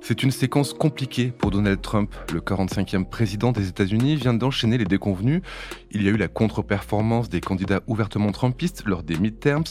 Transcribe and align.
C'est 0.00 0.22
une 0.22 0.30
séquence 0.30 0.72
compliquée 0.72 1.32
pour 1.36 1.50
Donald 1.50 1.82
Trump. 1.82 2.14
Le 2.32 2.40
45e 2.40 3.04
président 3.04 3.52
des 3.52 3.68
États-Unis 3.68 4.16
vient 4.16 4.32
d'enchaîner 4.32 4.78
les 4.78 4.84
déconvenus. 4.84 5.42
Il 5.90 6.02
y 6.02 6.08
a 6.08 6.10
eu 6.10 6.16
la 6.16 6.28
contre-performance 6.28 7.28
des 7.28 7.40
candidats 7.40 7.82
ouvertement 7.86 8.32
trumpistes 8.32 8.84
lors 8.86 9.02
des 9.02 9.18
midterms, 9.18 9.64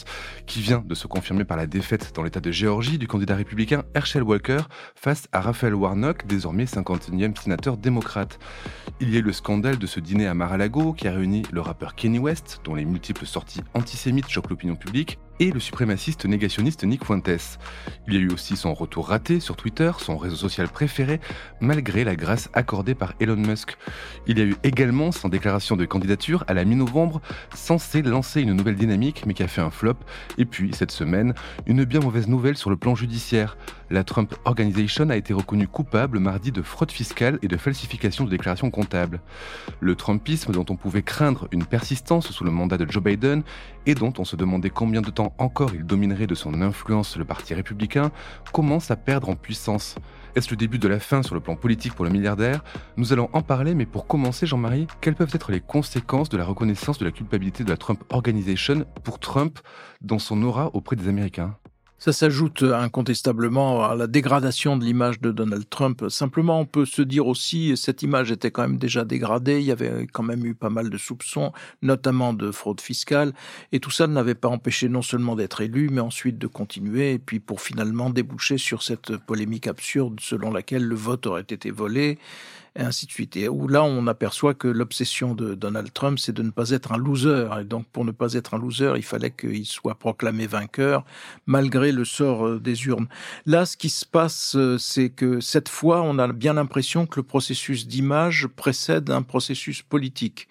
qui 0.46 0.60
vient 0.60 0.84
de 0.86 0.94
se 0.94 1.06
confirmer 1.06 1.44
par 1.44 1.56
la 1.56 1.66
défaite 1.66 2.12
dans 2.14 2.22
l'État 2.22 2.40
de 2.40 2.52
Géorgie 2.52 2.98
du 2.98 3.08
candidat 3.08 3.34
républicain 3.34 3.82
Herschel 3.94 4.22
Walker 4.22 4.60
face 4.94 5.28
à 5.32 5.40
Raphaël 5.40 5.74
Warnock, 5.74 6.26
désormais 6.26 6.64
51e 6.64 7.36
sénateur 7.36 7.76
démocrate. 7.76 8.38
Il 9.00 9.10
y 9.10 9.16
a 9.16 9.18
eu 9.18 9.22
le 9.22 9.32
scandale 9.32 9.78
de 9.78 9.86
ce 9.86 9.98
dîner 9.98 10.26
à 10.26 10.34
Mar-a-Lago 10.34 10.92
qui 10.92 11.08
a 11.08 11.12
réuni 11.12 11.42
le 11.50 11.62
rappeur 11.62 11.96
Kenny 11.96 12.18
West, 12.18 12.60
dont 12.64 12.74
les 12.74 12.84
multiples 12.84 13.26
sorties 13.26 13.62
antisémites 13.74 14.28
choquent 14.28 14.50
l'opinion 14.50 14.76
publique, 14.76 15.18
et 15.40 15.50
le 15.50 15.60
suprémaciste 15.60 16.24
négationniste 16.24 16.84
Nick 16.84 17.04
Fuentes. 17.04 17.58
Il 18.06 18.14
y 18.14 18.16
a 18.16 18.20
eu 18.20 18.30
aussi 18.30 18.56
son 18.56 18.74
retour 18.74 19.08
raté 19.08 19.40
sur 19.40 19.56
Twitter, 19.56 19.90
son 19.98 20.16
réseau 20.16 20.36
social 20.36 20.68
préféré, 20.68 21.20
malgré 21.60 22.04
la 22.04 22.16
grâce 22.16 22.48
accordée 22.52 22.94
par 22.94 23.14
Elon 23.20 23.36
Musk. 23.36 23.76
Il 24.26 24.38
y 24.38 24.42
a 24.42 24.44
eu 24.44 24.56
également 24.62 25.12
son 25.12 25.28
déclaration 25.28 25.76
de 25.76 25.84
candidature 25.84 26.44
à 26.48 26.54
la 26.54 26.64
mi-novembre, 26.64 27.20
censée 27.54 28.02
lancer 28.02 28.40
une 28.40 28.52
nouvelle 28.52 28.76
dynamique, 28.76 29.24
mais 29.26 29.34
qui 29.34 29.42
a 29.42 29.48
fait 29.48 29.60
un 29.60 29.70
flop. 29.70 29.96
Et 30.38 30.44
puis, 30.44 30.70
cette 30.72 30.90
semaine, 30.90 31.34
une 31.66 31.84
bien 31.84 32.00
mauvaise 32.00 32.28
nouvelle 32.28 32.56
sur 32.56 32.70
le 32.70 32.76
plan 32.76 32.94
judiciaire. 32.94 33.56
La 33.90 34.04
Trump 34.04 34.34
Organization 34.44 35.08
a 35.08 35.16
été 35.16 35.32
reconnue 35.32 35.66
coupable 35.66 36.18
mardi 36.18 36.52
de 36.52 36.62
fraude 36.62 36.90
fiscale 36.90 37.38
et 37.42 37.48
de 37.48 37.56
falsification 37.56 38.24
de 38.24 38.30
déclarations 38.30 38.70
comptables. 38.70 39.20
Le 39.80 39.94
Trumpisme 39.94 40.52
dont 40.52 40.66
on 40.68 40.76
pouvait 40.76 41.02
craindre 41.02 41.48
une 41.52 41.64
persistance 41.64 42.30
sous 42.30 42.44
le 42.44 42.50
mandat 42.50 42.76
de 42.76 42.90
Joe 42.90 43.02
Biden 43.02 43.42
et 43.86 43.94
dont 43.94 44.12
on 44.18 44.24
se 44.24 44.36
demandait 44.36 44.70
combien 44.70 45.00
de 45.00 45.10
temps 45.10 45.27
encore 45.38 45.74
il 45.74 45.84
dominerait 45.84 46.26
de 46.26 46.34
son 46.34 46.60
influence 46.62 47.16
le 47.16 47.24
Parti 47.24 47.54
républicain, 47.54 48.10
commence 48.52 48.90
à 48.90 48.96
perdre 48.96 49.28
en 49.28 49.36
puissance? 49.36 49.96
Est-ce 50.34 50.50
le 50.50 50.56
début 50.56 50.78
de 50.78 50.88
la 50.88 51.00
fin 51.00 51.22
sur 51.22 51.34
le 51.34 51.40
plan 51.40 51.56
politique 51.56 51.94
pour 51.94 52.04
le 52.04 52.10
milliardaire? 52.10 52.62
Nous 52.96 53.12
allons 53.12 53.28
en 53.32 53.42
parler, 53.42 53.74
mais 53.74 53.86
pour 53.86 54.06
commencer, 54.06 54.46
Jean-Marie, 54.46 54.86
quelles 55.00 55.14
peuvent 55.14 55.34
être 55.34 55.52
les 55.52 55.60
conséquences 55.60 56.28
de 56.28 56.36
la 56.36 56.44
reconnaissance 56.44 56.98
de 56.98 57.04
la 57.04 57.10
culpabilité 57.10 57.64
de 57.64 57.70
la 57.70 57.76
Trump 57.76 58.02
Organization 58.10 58.86
pour 59.02 59.18
Trump 59.18 59.58
dans 60.00 60.18
son 60.18 60.42
aura 60.42 60.70
auprès 60.74 60.96
des 60.96 61.08
Américains? 61.08 61.56
Ça 61.98 62.12
s'ajoute 62.12 62.62
incontestablement 62.62 63.84
à 63.84 63.96
la 63.96 64.06
dégradation 64.06 64.76
de 64.76 64.84
l'image 64.84 65.20
de 65.20 65.32
Donald 65.32 65.68
Trump. 65.68 66.04
Simplement, 66.08 66.60
on 66.60 66.64
peut 66.64 66.86
se 66.86 67.02
dire 67.02 67.26
aussi, 67.26 67.76
cette 67.76 68.02
image 68.04 68.30
était 68.30 68.52
quand 68.52 68.62
même 68.62 68.78
déjà 68.78 69.04
dégradée, 69.04 69.58
il 69.58 69.66
y 69.66 69.72
avait 69.72 70.06
quand 70.06 70.22
même 70.22 70.46
eu 70.46 70.54
pas 70.54 70.70
mal 70.70 70.90
de 70.90 70.96
soupçons, 70.96 71.52
notamment 71.82 72.32
de 72.34 72.52
fraude 72.52 72.80
fiscale, 72.80 73.32
et 73.72 73.80
tout 73.80 73.90
ça 73.90 74.06
n'avait 74.06 74.36
pas 74.36 74.48
empêché 74.48 74.88
non 74.88 75.02
seulement 75.02 75.34
d'être 75.34 75.60
élu, 75.60 75.88
mais 75.90 76.00
ensuite 76.00 76.38
de 76.38 76.46
continuer, 76.46 77.14
et 77.14 77.18
puis 77.18 77.40
pour 77.40 77.60
finalement 77.60 78.10
déboucher 78.10 78.58
sur 78.58 78.84
cette 78.84 79.16
polémique 79.16 79.66
absurde 79.66 80.20
selon 80.20 80.52
laquelle 80.52 80.84
le 80.84 80.94
vote 80.94 81.26
aurait 81.26 81.40
été 81.40 81.72
volé, 81.72 82.18
et 82.78 82.82
ainsi 82.82 83.06
de 83.06 83.10
suite. 83.10 83.38
Où 83.50 83.66
là, 83.66 83.82
on 83.82 84.06
aperçoit 84.06 84.54
que 84.54 84.68
l'obsession 84.68 85.34
de 85.34 85.54
Donald 85.54 85.92
Trump, 85.92 86.18
c'est 86.18 86.32
de 86.32 86.42
ne 86.42 86.50
pas 86.50 86.70
être 86.70 86.92
un 86.92 86.96
loser. 86.96 87.48
Et 87.60 87.64
donc, 87.64 87.86
pour 87.88 88.04
ne 88.04 88.12
pas 88.12 88.34
être 88.34 88.54
un 88.54 88.58
loser, 88.58 88.92
il 88.96 89.02
fallait 89.02 89.32
qu'il 89.32 89.66
soit 89.66 89.96
proclamé 89.96 90.46
vainqueur, 90.46 91.04
malgré 91.46 91.90
le 91.90 92.04
sort 92.04 92.46
euh, 92.46 92.60
des 92.60 92.86
urnes. 92.86 93.08
Là, 93.46 93.66
ce 93.66 93.76
qui 93.76 93.90
se 93.90 94.06
passe, 94.06 94.54
euh, 94.56 94.78
c'est 94.78 95.10
que 95.10 95.40
cette 95.40 95.68
fois, 95.68 96.02
on 96.02 96.18
a 96.18 96.32
bien 96.32 96.54
l'impression 96.54 97.06
que 97.06 97.18
le 97.18 97.24
processus 97.24 97.88
d'image 97.88 98.46
précède 98.46 99.10
un 99.10 99.22
processus 99.22 99.82
politique. 99.82 100.48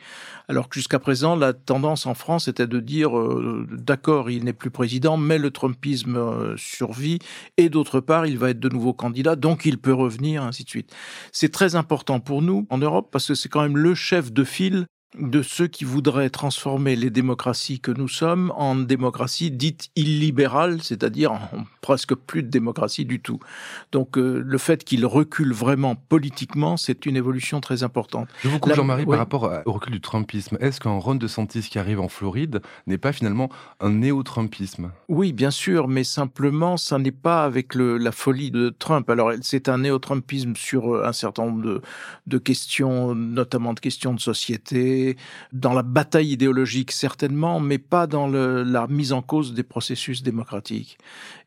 Alors 0.50 0.70
que 0.70 0.76
jusqu'à 0.76 1.00
présent, 1.00 1.36
la 1.36 1.54
tendance 1.54 2.06
en 2.06 2.14
France 2.14 2.48
était 2.48 2.68
de 2.68 2.80
dire, 2.80 3.18
euh, 3.18 3.66
d'accord, 3.72 4.30
il 4.30 4.44
n'est 4.44 4.54
plus 4.54 4.70
président, 4.70 5.16
mais 5.16 5.38
le 5.38 5.52
Trumpisme 5.52 6.56
survit, 6.58 7.20
et 7.56 7.70
d'autre 7.70 8.00
part, 8.02 8.26
il 8.26 8.38
va 8.38 8.50
être 8.50 8.60
de 8.60 8.70
nouveau 8.70 8.94
candidat, 8.94 9.36
donc 9.36 9.66
il 9.66 9.78
peut 9.78 9.94
revenir, 9.94 10.44
ainsi 10.44 10.64
de 10.64 10.70
suite. 10.70 10.94
C'est 11.32 11.52
très 11.52 11.76
important 11.76 12.17
pour 12.20 12.42
nous 12.42 12.66
en 12.70 12.78
Europe 12.78 13.10
parce 13.12 13.28
que 13.28 13.36
c'est 13.36 13.50
quand 13.50 13.62
même 13.62 13.78
le 13.78 13.96
chef 13.96 14.32
de 14.32 14.44
file 14.44 14.88
de 15.18 15.42
ceux 15.42 15.68
qui 15.68 15.86
voudraient 15.86 16.30
transformer 16.30 16.96
les 16.96 17.10
démocraties 17.10 17.80
que 17.80 17.92
nous 17.92 18.10
sommes 18.10 18.52
en 18.56 18.76
démocraties 18.76 19.52
dites 19.52 19.90
illibérales, 19.96 20.82
c'est-à-dire 20.82 21.32
en 21.32 21.50
presque 21.82 22.14
plus 22.14 22.44
de 22.44 22.50
démocratie 22.50 23.06
du 23.06 23.22
tout. 23.22 23.40
Donc 23.94 24.18
euh, 24.18 24.44
le 24.46 24.58
fait 24.58 24.84
qu'il 24.84 25.06
recule 25.06 25.54
vraiment 25.54 25.96
politiquement, 25.96 26.76
c'est 26.76 27.06
une 27.06 27.16
évolution 27.16 27.62
très 27.62 27.84
importante. 27.84 28.28
Je 28.44 28.50
vous 28.50 28.60
coupe 28.60 28.74
Jean-Marie 28.74 29.06
par 29.06 29.18
rapport 29.18 29.50
au 29.66 29.72
recul 29.72 29.94
du 29.94 30.02
Trumpisme. 30.02 30.58
Est-ce 30.60 30.82
qu'un 30.82 30.98
Ron 30.98 31.16
DeSantis 31.16 31.62
qui 31.62 31.80
arrive 31.80 32.02
en 32.02 32.10
Floride 32.10 32.62
n'est 32.86 32.98
pas 32.98 33.14
finalement 33.14 33.50
un 33.80 33.92
néo-Trumpisme? 33.92 34.92
Oui, 35.08 35.32
bien 35.32 35.52
sûr, 35.52 35.88
mais 35.88 36.04
simplement, 36.04 36.76
ça 36.76 37.00
n'est 37.00 37.12
pas 37.12 37.46
avec 37.46 37.76
le, 37.76 37.98
la 37.98 38.12
folie 38.12 38.52
de 38.52 38.70
Trump. 38.70 39.10
Alors 39.10 39.32
c'est 39.42 39.70
un 39.70 39.78
néo-Trumpisme 39.78 40.56
sur 40.58 40.94
euh, 40.94 41.08
un 41.08 41.14
certain 41.14 41.46
nombre 41.46 41.64
de, 41.64 41.82
de 42.28 42.38
questions, 42.38 43.16
notamment 43.16 43.74
de 43.74 43.80
questions 43.80 44.14
de 44.14 44.20
société, 44.20 45.07
dans 45.54 45.74
la 45.74 45.84
bataille 45.84 46.32
idéologique 46.32 46.92
certainement, 46.92 47.60
mais 47.60 47.78
pas 47.78 48.08
dans 48.08 48.28
la 48.28 48.88
mise 48.88 49.14
en 49.14 49.22
cause 49.22 49.54
des 49.54 49.64
processus 49.64 50.24
démocratiques. 50.24 50.98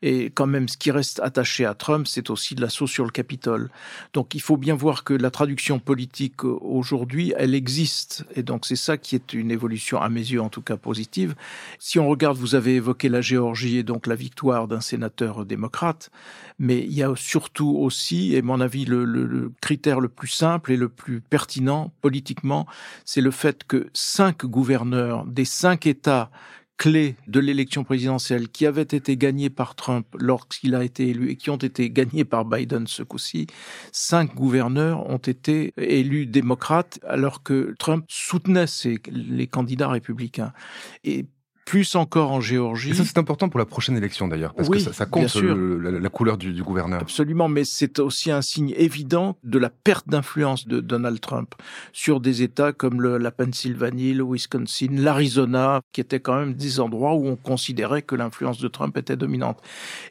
Et 0.01 0.25
quand 0.25 0.47
même, 0.47 0.67
ce 0.67 0.77
qui 0.77 0.89
reste 0.91 1.19
attaché 1.19 1.65
à 1.65 1.73
Trump, 1.73 2.07
c'est 2.07 2.29
aussi 2.29 2.55
l'assaut 2.55 2.87
sur 2.87 3.03
le 3.03 3.11
Capitole. 3.11 3.69
Donc 4.13 4.33
il 4.35 4.41
faut 4.41 4.57
bien 4.57 4.75
voir 4.75 5.03
que 5.03 5.13
la 5.13 5.31
traduction 5.31 5.79
politique 5.79 6.43
aujourd'hui, 6.43 7.33
elle 7.37 7.53
existe. 7.53 8.25
Et 8.35 8.43
donc 8.43 8.65
c'est 8.65 8.75
ça 8.75 8.97
qui 8.97 9.15
est 9.15 9.33
une 9.33 9.51
évolution, 9.51 10.01
à 10.01 10.09
mes 10.09 10.21
yeux 10.21 10.41
en 10.41 10.49
tout 10.49 10.61
cas 10.61 10.77
positive. 10.77 11.35
Si 11.79 11.99
on 11.99 12.07
regarde, 12.07 12.37
vous 12.37 12.55
avez 12.55 12.75
évoqué 12.75 13.09
la 13.09 13.21
Géorgie 13.21 13.77
et 13.77 13.83
donc 13.83 14.07
la 14.07 14.15
victoire 14.15 14.67
d'un 14.67 14.81
sénateur 14.81 15.45
démocrate, 15.45 16.09
mais 16.59 16.79
il 16.79 16.93
y 16.93 17.03
a 17.03 17.13
surtout 17.15 17.75
aussi, 17.79 18.33
et 18.35 18.39
à 18.39 18.41
mon 18.41 18.61
avis, 18.61 18.85
le, 18.85 19.05
le, 19.05 19.25
le 19.25 19.51
critère 19.61 19.99
le 19.99 20.09
plus 20.09 20.27
simple 20.27 20.71
et 20.71 20.77
le 20.77 20.89
plus 20.89 21.21
pertinent 21.21 21.91
politiquement, 22.01 22.67
c'est 23.05 23.21
le 23.21 23.31
fait 23.41 23.63
que 23.63 23.89
cinq 23.93 24.45
gouverneurs 24.45 25.25
des 25.25 25.45
cinq 25.45 25.87
États 25.87 26.29
clés 26.77 27.15
de 27.27 27.39
l'élection 27.39 27.83
présidentielle 27.83 28.49
qui 28.49 28.67
avaient 28.67 28.83
été 28.83 29.17
gagnés 29.17 29.49
par 29.49 29.73
Trump 29.73 30.05
lorsqu'il 30.19 30.75
a 30.75 30.83
été 30.83 31.07
élu 31.09 31.31
et 31.31 31.37
qui 31.37 31.49
ont 31.49 31.57
été 31.57 31.89
gagnés 31.89 32.23
par 32.23 32.45
Biden 32.45 32.85
ce 32.85 33.01
coup-ci, 33.01 33.47
cinq 33.91 34.35
gouverneurs 34.35 35.09
ont 35.09 35.17
été 35.17 35.73
élus 35.77 36.27
démocrates 36.27 36.99
alors 37.07 37.41
que 37.41 37.73
Trump 37.79 38.05
soutenait 38.07 38.65
les 39.11 39.47
candidats 39.47 39.89
républicains. 39.89 40.53
Et 41.03 41.25
plus 41.71 41.95
encore 41.95 42.33
en 42.33 42.41
Géorgie. 42.41 42.89
Et 42.89 42.93
ça, 42.93 43.05
c'est 43.05 43.17
important 43.17 43.47
pour 43.47 43.57
la 43.57 43.65
prochaine 43.65 43.95
élection 43.95 44.27
d'ailleurs, 44.27 44.53
parce 44.53 44.67
que 44.67 44.77
ça, 44.77 44.91
ça 44.91 45.05
compte 45.05 45.33
le, 45.35 45.79
la, 45.79 46.01
la, 46.01 46.09
couleur 46.09 46.37
du, 46.37 46.51
du, 46.51 46.63
gouverneur. 46.63 46.99
Absolument, 46.99 47.47
mais 47.47 47.63
c'est 47.63 47.99
aussi 47.99 48.29
un 48.29 48.41
signe 48.41 48.73
évident 48.75 49.37
de 49.45 49.57
la 49.57 49.69
perte 49.69 50.05
d'influence 50.09 50.67
de 50.67 50.81
Donald 50.81 51.21
Trump 51.21 51.55
sur 51.93 52.19
des 52.19 52.41
États 52.41 52.73
comme 52.73 53.01
le, 53.01 53.17
la 53.17 53.31
Pennsylvanie, 53.31 54.13
le 54.13 54.25
Wisconsin, 54.25 54.89
l'Arizona, 54.91 55.79
qui 55.93 56.01
étaient 56.01 56.19
quand 56.19 56.37
même 56.37 56.55
des 56.55 56.81
endroits 56.81 57.13
où 57.13 57.25
on 57.25 57.37
considérait 57.37 58.01
que 58.01 58.15
l'influence 58.15 58.59
de 58.59 58.67
Trump 58.67 58.97
était 58.97 59.15
dominante. 59.15 59.61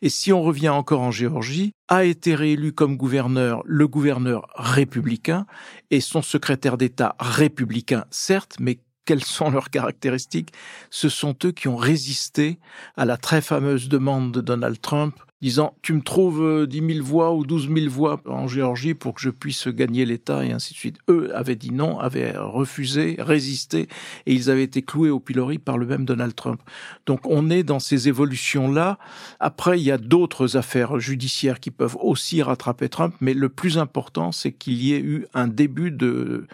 Et 0.00 0.08
si 0.08 0.32
on 0.32 0.40
revient 0.40 0.70
encore 0.70 1.02
en 1.02 1.10
Géorgie, 1.10 1.74
a 1.88 2.04
été 2.04 2.34
réélu 2.34 2.72
comme 2.72 2.96
gouverneur 2.96 3.62
le 3.66 3.86
gouverneur 3.86 4.48
républicain 4.54 5.44
et 5.90 6.00
son 6.00 6.22
secrétaire 6.22 6.78
d'État 6.78 7.16
républicain, 7.20 8.06
certes, 8.10 8.56
mais 8.60 8.78
quelles 9.10 9.24
sont 9.24 9.50
leurs 9.50 9.70
caractéristiques, 9.70 10.52
ce 10.88 11.08
sont 11.08 11.34
eux 11.44 11.50
qui 11.50 11.66
ont 11.66 11.76
résisté 11.76 12.60
à 12.96 13.04
la 13.04 13.16
très 13.16 13.40
fameuse 13.40 13.88
demande 13.88 14.30
de 14.30 14.40
Donald 14.40 14.80
Trump 14.80 15.16
disant 15.42 15.74
tu 15.82 15.94
me 15.94 16.02
trouves 16.02 16.66
10 16.68 16.94
000 16.94 17.04
voix 17.04 17.34
ou 17.34 17.44
12 17.44 17.70
000 17.74 17.90
voix 17.90 18.20
en 18.26 18.46
Géorgie 18.46 18.94
pour 18.94 19.14
que 19.14 19.20
je 19.20 19.30
puisse 19.30 19.66
gagner 19.66 20.04
l'État 20.04 20.44
et 20.44 20.52
ainsi 20.52 20.74
de 20.74 20.78
suite. 20.78 20.98
Eux 21.08 21.32
avaient 21.34 21.56
dit 21.56 21.72
non, 21.72 21.98
avaient 21.98 22.36
refusé, 22.36 23.16
résisté 23.18 23.88
et 24.26 24.32
ils 24.32 24.48
avaient 24.48 24.62
été 24.62 24.82
cloués 24.82 25.10
au 25.10 25.18
pilori 25.18 25.58
par 25.58 25.76
le 25.76 25.86
même 25.86 26.04
Donald 26.04 26.36
Trump. 26.36 26.60
Donc 27.06 27.20
on 27.24 27.50
est 27.50 27.64
dans 27.64 27.80
ces 27.80 28.06
évolutions-là. 28.06 28.98
Après, 29.40 29.80
il 29.80 29.82
y 29.82 29.90
a 29.90 29.98
d'autres 29.98 30.56
affaires 30.56 31.00
judiciaires 31.00 31.58
qui 31.58 31.72
peuvent 31.72 31.96
aussi 32.00 32.42
rattraper 32.42 32.88
Trump, 32.88 33.16
mais 33.20 33.34
le 33.34 33.48
plus 33.48 33.76
important, 33.76 34.30
c'est 34.30 34.52
qu'il 34.52 34.80
y 34.82 34.92
ait 34.92 35.00
eu 35.00 35.26
un 35.34 35.48
début 35.48 35.90
de 35.90 36.46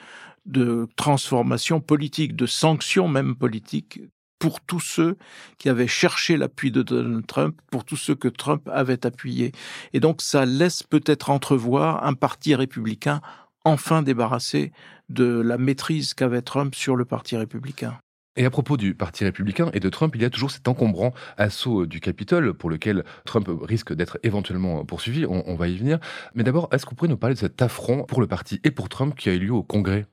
de 0.46 0.88
transformation 0.96 1.81
politique, 1.81 2.37
de 2.37 2.46
sanctions 2.46 3.08
même 3.08 3.34
politiques 3.34 4.00
pour 4.38 4.60
tous 4.60 4.81
ceux 4.81 5.16
qui 5.58 5.69
avaient 5.69 5.88
cherché 5.88 6.37
l'appui 6.37 6.70
de 6.70 6.82
Donald 6.82 7.26
Trump, 7.26 7.58
pour 7.70 7.84
tous 7.84 7.96
ceux 7.96 8.14
que 8.14 8.28
Trump 8.28 8.69
avait 8.72 9.06
appuyés. 9.06 9.52
Et 9.93 10.00
donc 10.00 10.22
ça 10.22 10.44
laisse 10.44 10.82
peut-être 10.82 11.31
entrevoir 11.31 12.04
un 12.04 12.14
parti 12.14 12.54
républicain 12.54 13.20
enfin 13.64 14.02
débarrassé 14.02 14.72
de 15.08 15.25
la 15.25 15.58
maîtrise 15.58 16.14
qu'avait 16.14 16.43
Trump 16.43 16.75
sur 16.75 16.96
le 16.96 17.04
parti 17.04 17.37
républicain. 17.37 17.98
Et 18.37 18.44
à 18.44 18.50
propos 18.50 18.76
du 18.76 18.94
Parti 18.94 19.25
républicain 19.25 19.70
et 19.72 19.81
de 19.81 19.88
Trump, 19.88 20.14
il 20.14 20.20
y 20.20 20.25
a 20.26 20.31
toujours 20.31 20.50
cet 20.50 20.69
encombrant 20.69 21.14
assaut 21.38 21.87
du 21.87 22.00
Capitole 22.00 22.52
pour 22.52 22.69
lequel 22.69 23.02
Trump 23.25 23.48
risque 23.62 23.94
d'être 23.94 24.19
éventuellement 24.22 24.84
poursuivi. 24.84 25.25
On, 25.26 25.54
va 25.54 25.69
y 25.69 25.76
venir. 25.76 25.98
Mais 26.34 26.44
d'abord, 26.44 26.69
est-ce 26.70 26.84
que 26.84 26.90
vous 26.90 26.96
pourriez 26.96 27.10
nous 27.10 27.16
parler 27.16 27.34
de 27.34 27.40
cet 27.40 27.62
affront 27.62 28.04
pour 28.04 28.20
le 28.20 28.26
parti 28.26 28.60
et 28.62 28.70
pour 28.70 28.90
Trump 28.90 29.14
qui 29.16 29.31
a 29.31 29.32
eu 29.32 29.38
lieu 29.38 29.52
au 29.52 29.62
Congrès? 29.62 30.06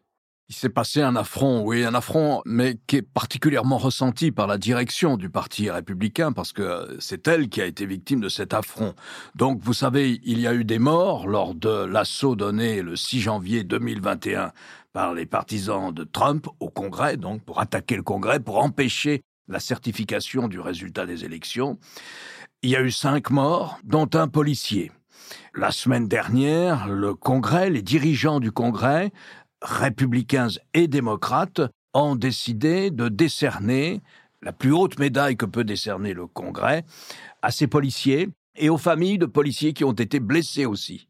Il 0.49 0.55
s'est 0.55 0.69
passé 0.69 1.01
un 1.01 1.15
affront, 1.15 1.63
oui, 1.63 1.83
un 1.83 1.93
affront, 1.93 2.41
mais 2.45 2.77
qui 2.87 2.97
est 2.97 3.01
particulièrement 3.01 3.77
ressenti 3.77 4.31
par 4.31 4.45
la 4.45 4.57
direction 4.57 5.17
du 5.17 5.29
Parti 5.29 5.69
républicain, 5.69 6.31
parce 6.31 6.51
que 6.51 6.97
c'est 6.99 7.27
elle 7.27 7.49
qui 7.49 7.61
a 7.61 7.65
été 7.65 7.85
victime 7.85 8.19
de 8.19 8.29
cet 8.29 8.53
affront. 8.53 8.93
Donc, 9.35 9.61
vous 9.61 9.73
savez, 9.73 10.19
il 10.23 10.39
y 10.39 10.47
a 10.47 10.53
eu 10.53 10.65
des 10.65 10.79
morts 10.79 11.27
lors 11.27 11.55
de 11.55 11.85
l'assaut 11.85 12.35
donné 12.35 12.81
le 12.81 12.95
6 12.95 13.21
janvier 13.21 13.63
2021 13.63 14.51
par 14.91 15.13
les 15.13 15.25
partisans 15.25 15.91
de 15.93 16.03
Trump 16.03 16.47
au 16.59 16.69
Congrès, 16.69 17.17
donc 17.17 17.41
pour 17.43 17.59
attaquer 17.59 17.95
le 17.95 18.03
Congrès, 18.03 18.39
pour 18.39 18.59
empêcher 18.61 19.23
la 19.47 19.59
certification 19.59 20.47
du 20.47 20.59
résultat 20.59 21.05
des 21.05 21.25
élections. 21.25 21.79
Il 22.61 22.69
y 22.69 22.75
a 22.75 22.81
eu 22.81 22.91
cinq 22.91 23.29
morts, 23.29 23.79
dont 23.83 24.09
un 24.13 24.27
policier. 24.27 24.91
La 25.55 25.71
semaine 25.71 26.07
dernière, 26.07 26.87
le 26.87 27.13
Congrès, 27.13 27.69
les 27.69 27.81
dirigeants 27.81 28.39
du 28.39 28.51
Congrès 28.51 29.11
républicains 29.63 30.49
et 30.73 30.87
démocrates 30.87 31.61
ont 31.93 32.15
décidé 32.15 32.91
de 32.91 33.07
décerner 33.07 34.01
la 34.41 34.51
plus 34.51 34.73
haute 34.73 34.99
médaille 34.99 35.37
que 35.37 35.45
peut 35.45 35.63
décerner 35.63 36.13
le 36.13 36.27
Congrès 36.27 36.83
à 37.41 37.51
ces 37.51 37.67
policiers 37.67 38.29
et 38.55 38.69
aux 38.69 38.77
familles 38.77 39.17
de 39.17 39.25
policiers 39.25 39.73
qui 39.73 39.83
ont 39.83 39.93
été 39.93 40.19
blessés 40.19 40.65
aussi. 40.65 41.07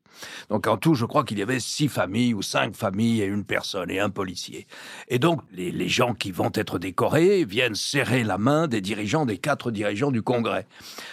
Donc 0.49 0.67
en 0.67 0.77
tout, 0.77 0.93
je 0.93 1.05
crois 1.05 1.23
qu'il 1.23 1.39
y 1.39 1.41
avait 1.41 1.59
six 1.59 1.87
familles 1.87 2.33
ou 2.33 2.41
cinq 2.41 2.75
familles 2.75 3.21
et 3.21 3.25
une 3.25 3.45
personne 3.45 3.89
et 3.89 3.99
un 3.99 4.09
policier. 4.09 4.67
Et 5.07 5.19
donc 5.19 5.41
les, 5.51 5.71
les, 5.71 5.89
gens 5.89 6.13
qui 6.13 6.31
vont 6.31 6.51
être 6.53 6.79
décorés 6.79 7.45
viennent 7.45 7.75
serrer 7.75 8.23
la 8.23 8.37
main 8.37 8.67
des 8.67 8.81
dirigeants, 8.81 9.25
des 9.25 9.37
quatre 9.37 9.71
dirigeants 9.71 10.11
du 10.11 10.21
Congrès. 10.21 10.67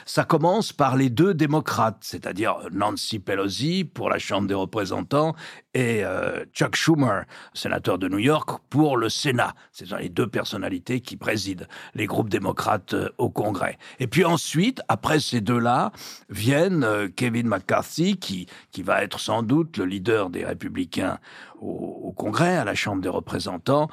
Ça 0.05 0.25
commence 0.25 0.73
par 0.73 0.97
les 0.97 1.11
deux 1.11 1.35
démocrates, 1.35 1.99
c'est-à-dire 2.03 2.57
Nancy 2.73 3.19
Pelosi 3.19 3.85
pour 3.85 4.11
la 4.11 4.19
Chambre 4.19 4.47
des 4.47 4.55
représentants 4.55 5.35
et 5.75 6.05
euh, 6.05 6.45
Chuck 6.53 6.75
Schumer, 6.75 7.25
sénateur 7.55 7.99
de 7.99 8.09
New 8.09 8.19
York, 8.19 8.61
pour 8.71 8.97
le 8.97 9.09
Sénat. 9.09 9.55
Ce 9.73 9.87
sont 9.87 9.97
les 9.97 10.09
deux 10.09 10.27
personnalités 10.27 11.01
qui 11.01 11.17
président 11.17 11.65
les 11.95 12.07
groupes 12.07 12.29
démocrates 12.29 12.95
euh, 12.95 13.09
au 13.19 13.31
Congrès. 13.31 13.79
Et 13.99 14.07
puis 14.07 14.25
ensuite, 14.25 14.81
après 14.89 15.21
ces 15.21 15.41
deux-là, 15.41 15.93
viennent 16.29 16.85
euh, 16.85 17.09
Kevin 17.09 17.47
McCarthy, 17.47 18.17
qui, 18.19 18.47
qui 18.73 18.83
va 18.83 19.03
être 19.03 19.21
sans 19.21 19.43
doute 19.43 19.77
le 19.77 19.85
leader 19.85 20.31
des 20.31 20.45
républicains 20.45 21.19
au, 21.61 22.13
Congrès, 22.17 22.57
à 22.57 22.65
la 22.65 22.75
Chambre 22.75 23.03
des 23.03 23.09
représentants, 23.09 23.89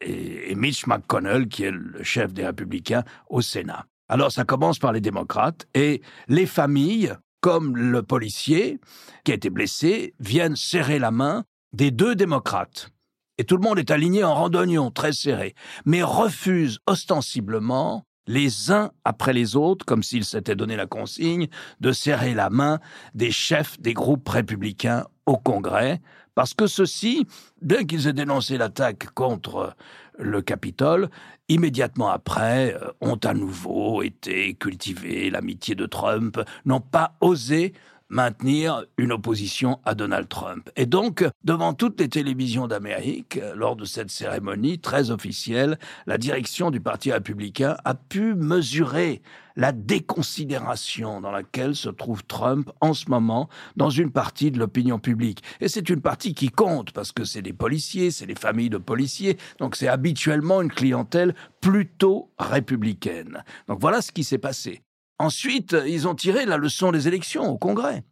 et, 0.00 0.50
et 0.50 0.54
Mitch 0.54 0.86
McConnell, 0.86 1.48
qui 1.48 1.64
est 1.64 1.70
le 1.70 2.02
chef 2.02 2.32
des 2.32 2.44
républicains 2.44 3.04
au 3.28 3.40
Sénat. 3.40 3.86
Alors 4.08 4.32
ça 4.32 4.44
commence 4.44 4.80
par 4.80 4.92
les 4.92 5.00
démocrates 5.00 5.68
et 5.72 6.02
les 6.26 6.46
familles 6.46 7.14
comme 7.40 7.76
le 7.76 8.02
policier 8.02 8.78
qui 9.24 9.32
a 9.32 9.34
été 9.34 9.50
blessé, 9.50 10.14
viennent 10.20 10.56
serrer 10.56 10.98
la 10.98 11.10
main 11.10 11.44
des 11.72 11.90
deux 11.90 12.14
démocrates. 12.14 12.90
Et 13.38 13.44
tout 13.44 13.56
le 13.56 13.62
monde 13.62 13.78
est 13.78 13.90
aligné 13.90 14.22
en 14.22 14.34
randonnion, 14.34 14.90
très 14.90 15.12
serré, 15.12 15.54
mais 15.86 16.02
refuse 16.02 16.78
ostensiblement 16.86 18.04
les 18.26 18.70
uns 18.70 18.90
après 19.04 19.32
les 19.32 19.56
autres, 19.56 19.84
comme 19.84 20.02
s'ils 20.02 20.24
s'étaient 20.24 20.54
donné 20.54 20.76
la 20.76 20.86
consigne, 20.86 21.48
de 21.80 21.92
serrer 21.92 22.34
la 22.34 22.50
main 22.50 22.78
des 23.14 23.30
chefs 23.30 23.80
des 23.80 23.94
groupes 23.94 24.28
républicains 24.28 25.06
au 25.26 25.36
Congrès, 25.36 26.00
parce 26.34 26.54
que 26.54 26.66
ceux-ci, 26.66 27.26
bien 27.60 27.84
qu'ils 27.84 28.06
aient 28.06 28.12
dénoncé 28.12 28.56
l'attaque 28.56 29.10
contre 29.14 29.74
le 30.20 30.42
Capitole, 30.42 31.08
immédiatement 31.48 32.10
après, 32.10 32.74
euh, 32.74 32.90
ont 33.00 33.18
à 33.24 33.34
nouveau 33.34 34.02
été 34.02 34.54
cultivés 34.54 35.30
l'amitié 35.30 35.74
de 35.74 35.86
Trump, 35.86 36.40
n'ont 36.64 36.80
pas 36.80 37.16
osé 37.20 37.72
maintenir 38.10 38.84
une 38.98 39.12
opposition 39.12 39.80
à 39.84 39.94
Donald 39.94 40.28
Trump. 40.28 40.68
Et 40.76 40.86
donc, 40.86 41.24
devant 41.44 41.72
toutes 41.72 42.00
les 42.00 42.08
télévisions 42.08 42.66
d'Amérique, 42.66 43.40
lors 43.54 43.76
de 43.76 43.84
cette 43.84 44.10
cérémonie 44.10 44.78
très 44.78 45.10
officielle, 45.10 45.78
la 46.06 46.18
direction 46.18 46.70
du 46.70 46.80
Parti 46.80 47.12
républicain 47.12 47.76
a 47.84 47.94
pu 47.94 48.34
mesurer 48.34 49.22
la 49.56 49.72
déconsidération 49.72 51.20
dans 51.20 51.30
laquelle 51.30 51.74
se 51.74 51.88
trouve 51.88 52.24
Trump 52.24 52.70
en 52.80 52.94
ce 52.94 53.10
moment 53.10 53.48
dans 53.76 53.90
une 53.90 54.10
partie 54.10 54.50
de 54.50 54.58
l'opinion 54.58 54.98
publique. 54.98 55.42
Et 55.60 55.68
c'est 55.68 55.88
une 55.88 56.00
partie 56.00 56.34
qui 56.34 56.48
compte 56.48 56.92
parce 56.92 57.12
que 57.12 57.24
c'est 57.24 57.42
des 57.42 57.52
policiers, 57.52 58.10
c'est 58.10 58.26
les 58.26 58.34
familles 58.34 58.70
de 58.70 58.78
policiers, 58.78 59.36
donc 59.58 59.76
c'est 59.76 59.88
habituellement 59.88 60.62
une 60.62 60.70
clientèle 60.72 61.34
plutôt 61.60 62.30
républicaine. 62.38 63.44
Donc 63.68 63.80
voilà 63.80 64.02
ce 64.02 64.12
qui 64.12 64.24
s'est 64.24 64.38
passé. 64.38 64.82
Ensuite, 65.20 65.76
ils 65.86 66.08
ont 66.08 66.14
tiré 66.14 66.46
la 66.46 66.56
leçon 66.56 66.92
des 66.92 67.06
élections 67.06 67.46
au 67.46 67.58
Congrès. 67.58 68.04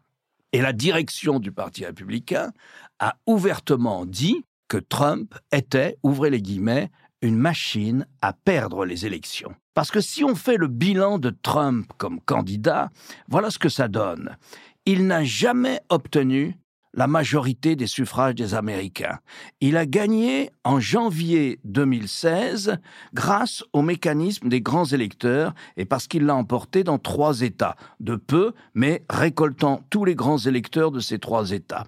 Et 0.52 0.60
la 0.60 0.75
direction 0.75 1.40
du 1.40 1.52
Parti 1.52 1.87
républicain 1.87 2.52
a 2.99 3.16
ouvertement 3.26 4.05
dit 4.05 4.44
que 4.69 4.76
Trump 4.76 5.34
était, 5.50 5.96
ouvrez 6.02 6.28
les 6.28 6.43
guillemets, 6.43 6.90
une 7.22 7.38
machine 7.38 8.06
à 8.20 8.34
perdre 8.34 8.84
les 8.84 9.06
élections. 9.06 9.55
Parce 9.72 9.90
que 9.90 10.02
si 10.02 10.22
on 10.22 10.34
fait 10.34 10.58
le 10.58 10.66
bilan 10.66 11.19
de 11.19 11.31
Trump 11.31 11.90
comme 11.96 12.20
candidat, 12.20 12.90
voilà 13.26 13.50
ce 13.50 13.58
que 13.58 13.70
ça 13.70 13.88
donne. 13.88 14.37
Il 14.84 15.06
n'a 15.06 15.25
jamais 15.25 15.81
obtenu 15.88 16.58
la 16.94 17.06
majorité 17.06 17.76
des 17.76 17.87
suffrages 17.87 18.35
des 18.35 18.55
Américains. 18.55 19.19
Il 19.61 19.76
a 19.76 19.87
gagné 19.87 20.50
en 20.64 20.81
janvier 20.81 21.61
2016 21.64 22.79
grâce 23.14 23.64
au 23.73 23.82
mécanisme 23.82 24.49
des 24.49 24.61
grands 24.61 24.87
électeurs 24.87 25.55
et 25.76 25.85
parce 25.85 26.06
qu'il 26.06 26.25
l'a 26.25 26.35
emporté 26.35 26.85
dans 26.85 26.99
trois 26.99 27.40
États, 27.40 27.76
de 28.00 28.17
peu, 28.17 28.52
mais 28.75 29.05
récoltant 29.11 29.82
tous 29.90 30.05
les 30.05 30.14
grands 30.14 30.38
électeurs 30.38 30.90
de 30.90 31.00
ces 31.00 31.19
trois 31.19 31.50
États. 31.50 31.87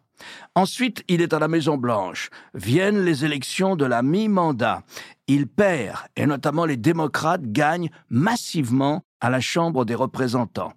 Ensuite, 0.54 1.02
il 1.08 1.22
est 1.22 1.32
à 1.32 1.38
la 1.38 1.48
Maison-Blanche. 1.48 2.30
Viennent 2.54 3.04
les 3.04 3.24
élections 3.24 3.76
de 3.76 3.84
la 3.84 4.02
mi-mandat. 4.02 4.82
Il 5.26 5.46
perd, 5.46 5.98
et 6.16 6.26
notamment 6.26 6.66
les 6.66 6.76
démocrates 6.76 7.50
gagnent 7.52 7.90
massivement 8.10 9.02
à 9.20 9.30
la 9.30 9.40
Chambre 9.40 9.84
des 9.84 9.94
représentants. 9.94 10.72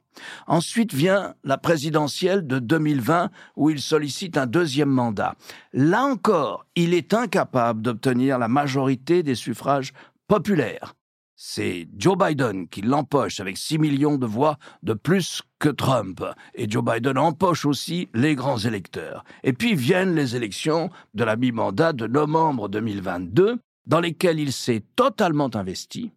Ensuite 0.48 0.94
vient 0.94 1.34
la 1.44 1.58
présidentielle 1.58 2.46
de 2.46 2.60
2020 2.60 3.30
où 3.56 3.70
il 3.70 3.82
sollicite 3.82 4.38
un 4.38 4.46
deuxième 4.46 4.90
mandat. 4.90 5.36
Là 5.74 6.04
encore, 6.04 6.66
il 6.76 6.94
est 6.94 7.14
incapable 7.14 7.82
d'obtenir 7.82 8.38
la 8.40 8.48
majorité 8.48 9.24
des 9.24 9.36
suffrages 9.36 9.94
populaires. 10.28 10.94
C'est 11.36 11.88
Joe 11.98 12.18
Biden 12.18 12.68
qui 12.70 12.82
l'empoche 12.82 13.40
avec 13.40 13.58
6 13.58 13.80
millions 13.80 14.18
de 14.18 14.26
voix 14.26 14.58
de 14.84 14.94
plus 14.94 15.42
que 15.60 15.70
Trump. 15.70 16.24
Et 16.54 16.70
Joe 16.70 16.86
Biden 16.86 17.18
empoche 17.18 17.66
aussi 17.66 18.08
les 18.14 18.36
grands 18.36 18.60
électeurs. 18.60 19.26
Et 19.44 19.52
puis 19.52 19.76
viennent 19.76 20.16
les 20.16 20.36
élections 20.36 20.90
de 21.16 21.24
la 21.24 21.36
mi-mandat 21.36 21.92
de 21.92 22.08
novembre 22.08 22.70
2022 22.70 23.60
dans 23.88 24.00
lesquelles 24.00 24.40
il 24.40 24.54
s'est 24.54 24.84
totalement 24.96 25.54
investi 25.54 26.14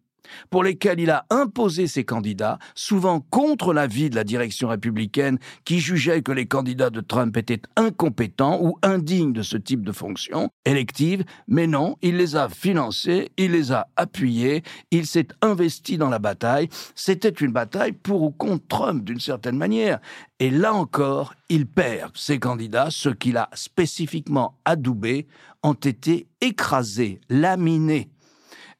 pour 0.49 0.63
lesquels 0.63 0.99
il 0.99 1.09
a 1.09 1.25
imposé 1.29 1.87
ses 1.87 2.03
candidats, 2.03 2.59
souvent 2.75 3.19
contre 3.19 3.73
l'avis 3.73 4.09
de 4.09 4.15
la 4.15 4.23
direction 4.23 4.69
républicaine 4.69 5.39
qui 5.65 5.79
jugeait 5.79 6.21
que 6.21 6.31
les 6.31 6.45
candidats 6.45 6.89
de 6.89 7.01
Trump 7.01 7.35
étaient 7.37 7.61
incompétents 7.75 8.59
ou 8.61 8.77
indignes 8.81 9.33
de 9.33 9.41
ce 9.41 9.57
type 9.57 9.83
de 9.83 9.91
fonction 9.91 10.49
élective, 10.65 11.23
mais 11.47 11.67
non, 11.67 11.97
il 12.01 12.17
les 12.17 12.35
a 12.35 12.49
financés, 12.49 13.31
il 13.37 13.51
les 13.51 13.71
a 13.71 13.87
appuyés, 13.95 14.63
il 14.91 15.05
s'est 15.05 15.27
investi 15.41 15.97
dans 15.97 16.09
la 16.09 16.19
bataille. 16.19 16.69
C'était 16.95 17.29
une 17.29 17.51
bataille 17.51 17.93
pour 17.93 18.23
ou 18.23 18.31
contre 18.31 18.67
Trump 18.67 19.03
d'une 19.03 19.19
certaine 19.19 19.57
manière. 19.57 19.99
Et 20.39 20.49
là 20.49 20.73
encore, 20.73 21.33
il 21.49 21.65
perd. 21.65 22.11
Ses 22.15 22.39
candidats, 22.39 22.89
ceux 22.89 23.13
qu'il 23.13 23.37
a 23.37 23.49
spécifiquement 23.53 24.57
adoubés, 24.65 25.27
ont 25.63 25.73
été 25.73 26.27
écrasés, 26.41 27.19
laminés. 27.29 28.09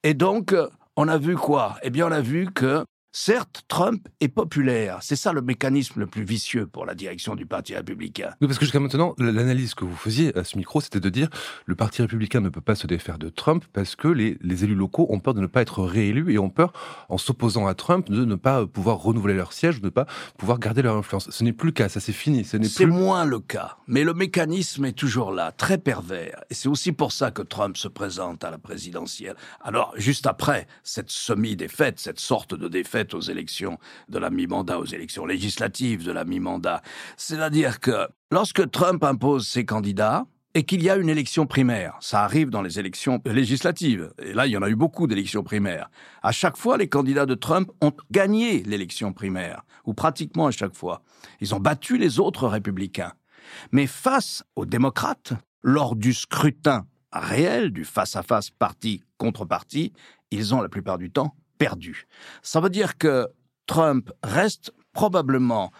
Et 0.03 0.13
donc, 0.13 0.55
on 0.97 1.07
a 1.07 1.17
vu 1.17 1.35
quoi? 1.35 1.77
Eh 1.83 1.89
bien, 1.89 2.07
on 2.07 2.11
a 2.11 2.21
vu 2.21 2.47
que 2.53 2.85
Certes, 3.19 3.63
Trump 3.67 4.07
est 4.19 4.27
populaire. 4.27 4.99
C'est 5.01 5.15
ça 5.15 5.33
le 5.33 5.41
mécanisme 5.41 5.99
le 5.99 6.05
plus 6.05 6.23
vicieux 6.23 6.67
pour 6.67 6.85
la 6.85 6.93
direction 6.93 7.33
du 7.33 7.47
Parti 7.47 7.75
républicain. 7.75 8.29
Oui, 8.39 8.47
parce 8.47 8.59
que 8.59 8.65
jusqu'à 8.65 8.79
maintenant, 8.79 9.15
l'analyse 9.17 9.73
que 9.73 9.85
vous 9.85 9.95
faisiez 9.95 10.37
à 10.37 10.43
ce 10.43 10.55
micro, 10.55 10.81
c'était 10.81 10.99
de 10.99 11.09
dire 11.09 11.27
le 11.65 11.73
Parti 11.73 12.03
républicain 12.03 12.41
ne 12.41 12.49
peut 12.49 12.61
pas 12.61 12.75
se 12.75 12.85
défaire 12.85 13.17
de 13.17 13.29
Trump 13.29 13.65
parce 13.73 13.95
que 13.95 14.07
les, 14.07 14.37
les 14.41 14.63
élus 14.65 14.75
locaux 14.75 15.07
ont 15.09 15.19
peur 15.19 15.33
de 15.33 15.41
ne 15.41 15.47
pas 15.47 15.63
être 15.63 15.81
réélus 15.83 16.31
et 16.31 16.37
ont 16.37 16.51
peur, 16.51 16.73
en 17.09 17.17
s'opposant 17.17 17.65
à 17.65 17.73
Trump, 17.73 18.07
de 18.07 18.23
ne 18.23 18.35
pas 18.35 18.67
pouvoir 18.67 18.97
renouveler 18.97 19.33
leur 19.33 19.51
siège, 19.51 19.81
de 19.81 19.85
ne 19.85 19.89
pas 19.89 20.05
pouvoir 20.37 20.59
garder 20.59 20.83
leur 20.83 20.95
influence. 20.95 21.27
Ce 21.31 21.43
n'est 21.43 21.53
plus 21.53 21.69
le 21.69 21.73
cas, 21.73 21.89
ça 21.89 21.99
c'est 21.99 22.13
fini. 22.13 22.45
C'est 22.45 22.59
plus... 22.59 22.85
moins 22.85 23.25
le 23.25 23.39
cas. 23.39 23.77
Mais 23.87 24.03
le 24.03 24.13
mécanisme 24.13 24.85
est 24.85 24.93
toujours 24.93 25.31
là, 25.31 25.51
très 25.51 25.79
pervers. 25.79 26.43
Et 26.51 26.53
c'est 26.53 26.69
aussi 26.69 26.91
pour 26.91 27.11
ça 27.11 27.31
que 27.31 27.41
Trump 27.41 27.77
se 27.77 27.87
présente 27.87 28.43
à 28.43 28.51
la 28.51 28.59
présidentielle. 28.59 29.35
Alors, 29.61 29.91
juste 29.97 30.27
après 30.27 30.67
cette 30.83 31.09
semi-défaite, 31.09 31.99
cette 31.99 32.19
sorte 32.19 32.53
de 32.53 32.67
défaite 32.67 33.06
aux 33.13 33.21
élections 33.21 33.77
de 34.09 34.19
la 34.19 34.29
mi-mandat, 34.29 34.79
aux 34.79 34.85
élections 34.85 35.25
législatives 35.25 36.03
de 36.03 36.11
la 36.11 36.25
mi-mandat. 36.25 36.81
C'est-à-dire 37.17 37.79
que 37.79 38.07
lorsque 38.31 38.69
Trump 38.71 39.03
impose 39.03 39.47
ses 39.47 39.65
candidats, 39.65 40.25
et 40.57 40.63
qu'il 40.63 40.81
y 40.81 40.89
a 40.89 40.95
une 40.95 41.09
élection 41.09 41.45
primaire. 41.45 41.95
Ça 41.99 42.23
arrive 42.23 42.49
dans 42.49 42.63
les 42.63 42.79
élections 42.79 43.21
législatives. 43.27 44.11
Et 44.17 44.33
là, 44.33 44.47
il 44.47 44.53
y 44.53 44.57
en 44.57 44.63
a 44.63 44.69
eu 44.69 44.75
beaucoup 44.75 45.05
d'élections 45.05 45.43
primaires. 45.43 45.91
À 46.23 46.31
chaque 46.31 46.57
fois, 46.57 46.77
les 46.77 46.89
candidats 46.89 47.27
de 47.27 47.35
Trump 47.35 47.69
ont 47.79 47.93
gagné 48.09 48.63
l'élection 48.63 49.13
primaire, 49.13 49.61
ou 49.85 49.93
pratiquement 49.93 50.47
à 50.47 50.51
chaque 50.51 50.73
fois. 50.73 51.03
Ils 51.41 51.53
ont 51.53 51.59
battu 51.59 51.99
les 51.99 52.19
autres 52.19 52.47
républicains. 52.47 53.13
Mais 53.71 53.85
face 53.85 54.43
aux 54.55 54.65
démocrates, 54.65 55.33
lors 55.61 55.95
du 55.95 56.11
scrutin 56.11 56.87
réel, 57.13 57.69
du 57.69 57.85
face-à-face 57.85 58.49
parti 58.49 59.03
contre 59.19 59.45
parti, 59.45 59.93
ils 60.31 60.55
ont 60.55 60.61
la 60.61 60.69
plupart 60.69 60.97
du 60.97 61.11
temps 61.11 61.35
perdu. 61.57 62.05
Ça 62.41 62.59
veut 62.59 62.69
dire 62.69 62.97
que 62.97 63.27
Trump 63.65 64.11
reste 64.23 64.71
probablement 64.93 65.71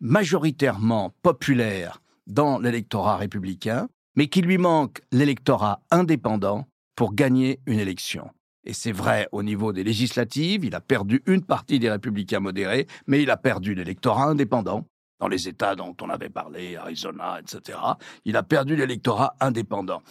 majoritairement 0.00 1.14
populaire 1.22 2.02
dans 2.26 2.58
l'électorat 2.58 3.16
républicain, 3.16 3.88
mais 4.16 4.28
qu'il 4.28 4.46
lui 4.46 4.58
manque 4.58 5.00
l'électorat 5.12 5.80
indépendant 5.90 6.66
pour 6.96 7.14
gagner 7.14 7.60
une 7.66 7.78
élection. 7.78 8.30
Et 8.64 8.72
c'est 8.72 8.92
vrai 8.92 9.28
au 9.30 9.42
niveau 9.42 9.72
des 9.72 9.84
législatives, 9.84 10.64
il 10.64 10.74
a 10.74 10.80
perdu 10.80 11.22
une 11.26 11.44
partie 11.44 11.78
des 11.78 11.90
républicains 11.90 12.40
modérés, 12.40 12.86
mais 13.06 13.22
il 13.22 13.30
a 13.30 13.36
perdu 13.36 13.74
l'électorat 13.74 14.24
indépendant 14.24 14.84
dans 15.20 15.28
les 15.28 15.48
États 15.48 15.76
dont 15.76 15.96
on 16.02 16.10
avait 16.10 16.28
parlé, 16.28 16.76
Arizona, 16.76 17.38
etc. 17.40 17.78
Il 18.24 18.36
a 18.36 18.42
perdu 18.42 18.76
l'électorat 18.76 19.34
indépendant. 19.40 20.02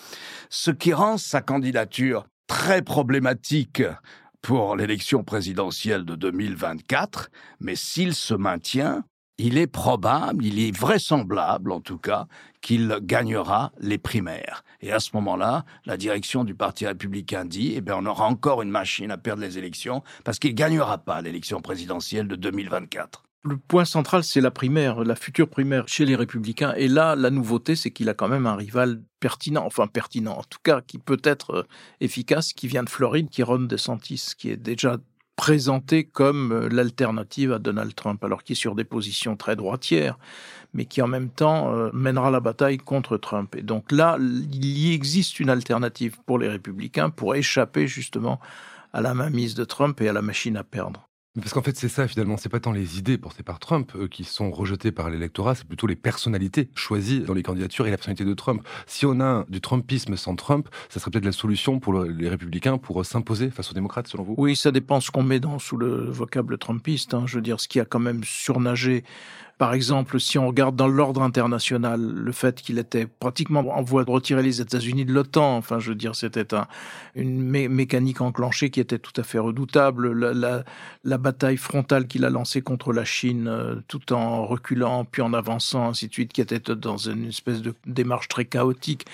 Ce 0.50 0.72
qui 0.72 0.94
rend 0.94 1.18
sa 1.18 1.42
candidature 1.42 2.26
très 2.48 2.82
problématique 2.82 3.84
pour 4.46 4.76
l'élection 4.76 5.24
présidentielle 5.24 6.06
de 6.06 6.14
2024, 6.14 7.32
mais 7.62 7.76
s'il 7.76 8.14
se 8.14 8.36
maintient, 8.36 9.04
il 9.40 9.58
est 9.58 9.66
probable, 9.66 10.46
il 10.46 10.60
est 10.60 10.78
vraisemblable 10.78 11.72
en 11.72 11.82
tout 11.82 11.98
cas, 11.98 12.28
qu'il 12.62 12.96
gagnera 13.02 13.72
les 13.80 13.98
primaires. 13.98 14.64
Et 14.82 14.92
à 14.92 15.00
ce 15.00 15.10
moment-là, 15.16 15.66
la 15.88 15.98
direction 15.98 16.44
du 16.44 16.54
Parti 16.54 16.86
républicain 16.86 17.44
dit, 17.44 17.74
eh 17.76 17.82
bien, 17.82 17.96
on 17.98 18.06
aura 18.06 18.28
encore 18.28 18.62
une 18.62 18.70
machine 18.70 19.10
à 19.10 19.18
perdre 19.18 19.42
les 19.42 19.58
élections 19.58 20.04
parce 20.24 20.38
qu'il 20.38 20.54
gagnera 20.54 21.00
pas 21.00 21.24
l'élection 21.24 21.60
présidentielle 21.60 22.28
de 22.28 22.36
2024 22.36 23.25
le 23.46 23.58
point 23.58 23.86
central, 23.86 24.24
c'est 24.24 24.42
la 24.42 24.52
primaire, 24.52 25.04
la 25.04 25.16
future 25.16 25.48
primaire 25.48 25.88
chez 25.88 26.06
les 26.06 26.16
républicains. 26.16 26.74
Et 26.76 26.88
là, 26.88 27.16
la 27.16 27.30
nouveauté, 27.30 27.76
c'est 27.76 27.92
qu'il 27.92 28.10
a 28.10 28.14
quand 28.14 28.28
même 28.28 28.48
un 28.48 28.56
rival 28.56 29.02
pertinent, 29.20 29.64
enfin 29.66 29.88
pertinent 29.88 30.34
en 30.34 30.44
tout 30.44 30.60
cas, 30.64 30.82
qui 30.82 30.98
peut 30.98 31.22
être 31.24 31.52
euh, 31.52 31.64
efficace, 32.02 32.54
qui 32.54 32.68
vient 32.68 32.84
de 32.84 32.90
Floride, 32.90 33.30
qui 33.30 33.42
est 33.42 33.44
Ron 33.44 33.60
DeSantis, 33.60 34.32
qui 34.38 34.50
est 34.50 34.58
déjà 34.58 34.98
présenté 35.36 36.06
comme 36.06 36.52
euh, 36.52 36.70
l'alternative 36.70 37.52
à 37.54 37.60
Donald 37.60 37.94
Trump, 37.94 38.24
alors 38.24 38.44
qu'il 38.44 38.54
est 38.54 38.60
sur 38.60 38.74
des 38.74 38.84
positions 38.84 39.36
très 39.36 39.56
droitières, 39.56 40.18
mais 40.74 40.86
qui 40.86 41.02
en 41.04 41.08
même 41.08 41.30
temps 41.30 41.72
euh, 41.72 41.92
mènera 41.94 42.32
la 42.32 42.40
bataille 42.40 42.78
contre 42.78 43.18
Trump. 43.18 43.56
Et 43.56 43.62
donc 43.62 43.92
là, 43.92 44.18
il 44.20 44.66
y 44.66 44.94
existe 44.94 45.40
une 45.40 45.52
alternative 45.52 46.18
pour 46.26 46.40
les 46.40 46.50
républicains 46.50 47.12
pour 47.12 47.36
échapper 47.36 47.86
justement 47.86 48.40
à 48.92 49.02
la 49.02 49.14
mainmise 49.14 49.54
de 49.54 49.66
Trump 49.66 50.02
et 50.02 50.10
à 50.10 50.14
la 50.14 50.22
machine 50.24 50.58
à 50.58 50.64
perdre. 50.64 51.08
Parce 51.40 51.54
qu'en 51.54 51.62
fait, 51.62 51.76
c'est 51.76 51.90
ça 51.90 52.08
finalement, 52.08 52.38
c'est 52.38 52.50
pas 52.50 52.62
tant 52.62 52.72
les 52.72 52.98
idées 52.98 53.18
portées 53.18 53.44
par 53.44 53.60
Trump 53.60 53.92
euh, 53.96 54.08
qui 54.08 54.24
sont 54.24 54.52
rejetées 54.52 54.92
par 54.92 55.10
l'électorat, 55.10 55.56
c'est 55.56 55.68
plutôt 55.68 55.86
les 55.86 55.96
personnalités 55.98 56.70
choisies 56.76 57.22
dans 57.22 57.34
les 57.34 57.44
candidatures 57.44 57.88
et 57.88 57.92
la 57.92 57.98
personnalité 57.98 58.24
de 58.24 58.34
Trump. 58.34 58.66
Si 58.88 59.06
on 59.06 59.20
a 59.20 59.46
du 59.50 59.60
Trumpisme 59.60 60.16
sans 60.16 60.36
Trump, 60.36 60.70
ça 60.90 61.00
serait 61.00 61.12
peut-être 61.12 61.26
la 61.26 61.34
solution 61.34 61.80
pour 61.80 62.04
les 62.04 62.30
républicains 62.30 62.78
pour 62.78 63.02
euh, 63.02 63.04
s'imposer 63.04 63.50
face 63.50 63.70
aux 63.70 63.74
démocrates, 63.74 64.08
selon 64.08 64.24
vous? 64.24 64.36
Oui, 64.38 64.56
ça 64.56 64.72
dépend 64.72 65.02
ce 65.02 65.12
qu'on 65.12 65.24
met 65.24 65.42
dans 65.42 65.60
sous 65.60 65.78
le 65.78 66.10
vocable 66.10 66.58
trumpiste. 66.58 67.14
Hein. 67.14 67.24
Je 67.26 67.36
veux 67.36 67.42
dire, 67.42 67.60
ce 67.60 67.68
qui 67.68 67.80
a 67.82 67.86
quand 67.86 68.00
même 68.00 68.24
surnagé 68.24 69.04
par 69.58 69.74
exemple, 69.74 70.20
si 70.20 70.38
on 70.38 70.48
regarde 70.48 70.76
dans 70.76 70.88
l'ordre 70.88 71.22
international, 71.22 72.02
le 72.02 72.32
fait 72.34 72.62
qu'il 72.62 72.78
était 72.78 73.06
pratiquement 73.06 73.62
en 73.78 73.84
voie 73.84 74.04
de 74.04 74.12
retirer 74.12 74.44
les 74.44 74.60
États-Unis 74.60 75.06
de 75.06 75.14
l'OTAN, 75.14 75.56
enfin, 75.56 75.80
je 75.80 75.90
veux 75.90 75.96
dire, 75.96 76.14
c'était 76.14 76.54
un, 76.54 76.68
une 77.16 77.42
mécanique 77.42 78.20
enclenchée 78.20 78.70
qui 78.70 78.82
était 78.82 79.00
tout 79.00 79.14
à 79.16 79.24
fait 79.24 79.40
redoutable. 79.40 80.12
La, 80.34 81.18
bataille 81.18 81.58
frontale 81.58 82.08
qu'il 82.08 82.26
a 82.26 82.30
lancée 82.30 82.62
contre 82.62 82.92
la 82.92 83.06
Chine, 83.06 83.48
euh, 83.48 83.76
tout 83.88 84.12
en 84.12 84.46
reculant 84.46 85.06
puis 85.06 85.22
en 85.22 85.34
avançant, 85.34 85.88
ainsi 85.88 86.10
de 86.10 86.14
suite, 86.14 86.34
qui 86.34 86.42
était 86.42 86.60
dans 86.60 86.98
une 86.98 87.28
espèce 87.28 87.62
de 87.62 87.74
démarche 87.86 88.28
très 88.28 88.46
chaotique 88.46 89.06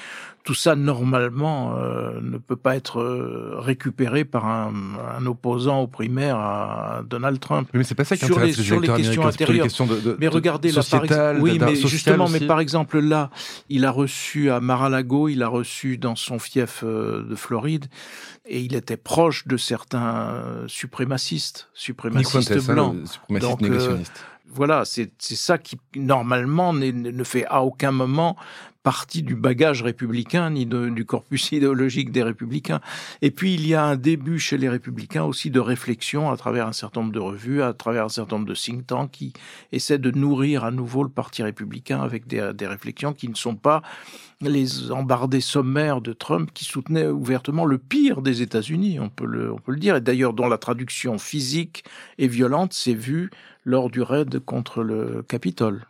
tout 0.44 0.54
ça 0.54 0.76
normalement 0.76 1.76
euh, 1.78 2.20
ne 2.22 2.38
peut 2.38 2.56
pas 2.56 2.76
être 2.76 3.00
euh, 3.00 3.56
récupéré 3.60 4.26
par 4.26 4.48
un, 4.48 4.74
un, 5.18 5.26
opposant 5.26 5.82
au 5.82 5.88
primaire 5.88 6.38
à 6.38 7.04
Donald 7.08 7.40
Trump. 7.40 7.70
Mais 7.74 7.84
c'est 7.84 7.96
pas 7.96 8.04
ça 8.04 8.18
qui 8.18 8.26
sur 8.26 8.40
les, 8.40 8.54
sur 8.54 8.80
les 8.80 8.88
questions 8.88 9.26
intérieures. 9.26 9.68
de, 9.68 10.02
de, 10.02 10.18
mais 10.20 10.28
regardez 10.28 10.72
là, 10.72 10.82
par 10.90 11.04
exemple, 11.04 11.42
oui, 11.42 11.60
mais 11.60 11.76
justement, 11.76 12.28
mais 12.28 12.40
par 12.40 12.60
exemple 12.60 13.00
là, 13.00 13.30
il 13.70 13.86
a 13.86 13.92
reçu 13.92 14.50
à 14.50 14.60
Mar-a-Lago, 14.60 15.30
il 15.30 15.44
a 15.44 15.48
reçu 15.48 15.98
dans 15.98 16.16
son 16.16 16.40
fief 16.40 16.84
euh, 16.84 17.24
de 17.24 17.36
Floride, 17.36 17.86
et 18.46 18.62
il 18.62 18.76
était 18.76 18.98
proche 18.98 19.48
de 19.48 19.58
certains 19.58 20.42
suprémacistes, 20.68 21.70
suprémacistes 21.74 22.52
hein, 22.52 22.74
blancs. 22.74 22.96
suprémaciste 23.06 23.50
Donc, 23.50 23.62
négationniste 23.62 24.26
voilà, 24.54 24.84
c'est 24.86 25.12
ça 25.20 25.58
qui 25.58 25.80
normalement 25.96 26.74
ne 26.74 27.24
fait 27.24 27.46
à 27.46 27.62
aucun 27.62 27.92
moment 27.92 28.36
partie 28.84 29.24
du 29.24 29.36
bagage 29.36 29.84
républicain 29.84 30.50
ni 30.52 30.66
du 30.66 31.06
corpus 31.06 31.52
idéologique 31.52 32.12
des 32.12 32.24
républicains. 32.24 32.82
Et 33.22 33.32
puis 33.32 33.54
il 33.54 33.68
y 33.68 33.76
a 33.76 33.84
un 33.84 33.96
début 33.96 34.40
chez 34.40 34.58
les 34.58 34.70
républicains 34.70 35.24
aussi 35.24 35.52
de 35.52 35.60
réflexion 35.60 36.32
à 36.32 36.38
travers 36.38 36.68
un 36.68 36.74
certain 36.74 37.02
nombre 37.02 37.14
de 37.14 37.20
revues, 37.20 37.62
à 37.62 37.74
travers 37.74 38.06
un 38.06 38.10
certain 38.10 38.38
nombre 38.38 38.48
de 38.48 38.56
think 38.56 38.88
tanks 38.88 39.12
qui 39.12 39.34
essaient 39.72 40.00
de 40.00 40.12
nourrir 40.12 40.64
à 40.64 40.72
nouveau 40.72 41.04
le 41.04 41.10
parti 41.10 41.44
républicain 41.44 42.02
avec 42.02 42.28
des, 42.28 42.52
des 42.54 42.68
réflexions 42.68 43.14
qui 43.14 43.30
ne 43.30 43.36
sont 43.36 43.56
pas 43.56 43.82
les 44.42 44.92
embardés 44.92 45.42
sommaires 45.42 46.02
de 46.02 46.14
Trump 46.14 46.50
qui 46.54 46.66
soutenaient 46.66 47.08
ouvertement 47.08 47.66
le 47.66 47.78
pire 47.78 48.22
des 48.22 48.42
États-Unis, 48.42 49.00
on 49.00 49.10
peut 49.10 49.26
le, 49.26 49.52
on 49.52 49.58
peut 49.58 49.72
le 49.72 49.80
dire, 49.80 49.96
et 49.96 50.02
d'ailleurs 50.02 50.34
dont 50.34 50.48
la 50.48 50.58
traduction 50.58 51.18
physique 51.20 51.84
et 52.18 52.28
violente 52.28 52.74
s'est 52.74 52.94
vue 52.94 53.30
lors 53.64 53.90
du 53.90 54.02
raid 54.02 54.40
contre 54.40 54.84
le 54.84 55.24
Capitole. 55.28 55.86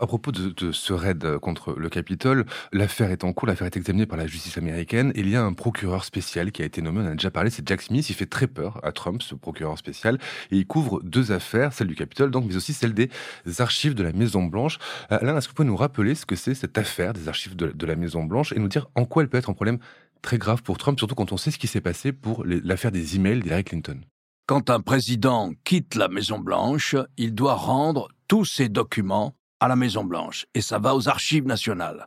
À 0.00 0.06
propos 0.06 0.32
de, 0.32 0.72
ce 0.72 0.92
raid 0.94 1.38
contre 1.38 1.74
le 1.74 1.90
Capitole, 1.90 2.46
l'affaire 2.72 3.10
est 3.10 3.22
en 3.22 3.34
cours, 3.34 3.46
l'affaire 3.46 3.66
est 3.66 3.76
examinée 3.76 4.06
par 4.06 4.16
la 4.16 4.26
justice 4.26 4.56
américaine. 4.56 5.12
Il 5.14 5.28
y 5.28 5.36
a 5.36 5.44
un 5.44 5.52
procureur 5.52 6.04
spécial 6.04 6.52
qui 6.52 6.62
a 6.62 6.64
été 6.64 6.80
nommé, 6.80 7.00
on 7.00 7.06
a 7.06 7.12
déjà 7.12 7.30
parlé, 7.30 7.50
c'est 7.50 7.68
Jack 7.68 7.82
Smith. 7.82 8.08
Il 8.08 8.14
fait 8.14 8.24
très 8.24 8.46
peur 8.46 8.80
à 8.82 8.92
Trump, 8.92 9.20
ce 9.22 9.34
procureur 9.34 9.76
spécial. 9.76 10.18
Et 10.50 10.56
il 10.56 10.66
couvre 10.66 11.02
deux 11.02 11.32
affaires, 11.32 11.74
celle 11.74 11.88
du 11.88 11.96
Capitole, 11.96 12.30
donc, 12.30 12.46
mais 12.46 12.56
aussi 12.56 12.72
celle 12.72 12.94
des 12.94 13.10
archives 13.58 13.94
de 13.94 14.02
la 14.02 14.12
Maison-Blanche. 14.12 14.78
Euh, 15.12 15.18
Alain, 15.20 15.36
est-ce 15.36 15.48
que 15.48 15.52
vous 15.52 15.56
pouvez 15.56 15.68
nous 15.68 15.76
rappeler 15.76 16.14
ce 16.14 16.24
que 16.24 16.34
c'est 16.34 16.54
cette 16.54 16.78
affaire 16.78 17.12
des 17.12 17.28
archives 17.28 17.54
de, 17.54 17.66
de 17.66 17.86
la 17.86 17.94
Maison-Blanche 17.94 18.52
et 18.52 18.58
nous 18.58 18.68
dire 18.68 18.88
en 18.94 19.04
quoi 19.04 19.22
elle 19.22 19.28
peut 19.28 19.36
être 19.36 19.50
un 19.50 19.54
problème 19.54 19.80
très 20.22 20.38
grave 20.38 20.62
pour 20.62 20.78
Trump, 20.78 20.98
surtout 20.98 21.14
quand 21.14 21.32
on 21.32 21.36
sait 21.36 21.50
ce 21.50 21.58
qui 21.58 21.66
s'est 21.66 21.82
passé 21.82 22.12
pour 22.12 22.44
l'affaire 22.46 22.90
des 22.90 23.16
emails 23.16 23.40
d'Hillary 23.40 23.64
Clinton? 23.64 24.00
Quand 24.46 24.70
un 24.70 24.80
président 24.80 25.52
quitte 25.64 25.94
la 25.94 26.08
Maison-Blanche, 26.08 26.96
il 27.18 27.34
doit 27.34 27.54
rendre 27.54 28.08
tous 28.28 28.44
ses 28.44 28.68
documents 28.68 29.34
à 29.60 29.68
la 29.68 29.76
Maison-Blanche, 29.76 30.46
et 30.54 30.62
ça 30.62 30.78
va 30.78 30.96
aux 30.96 31.08
archives 31.08 31.46
nationales. 31.46 32.06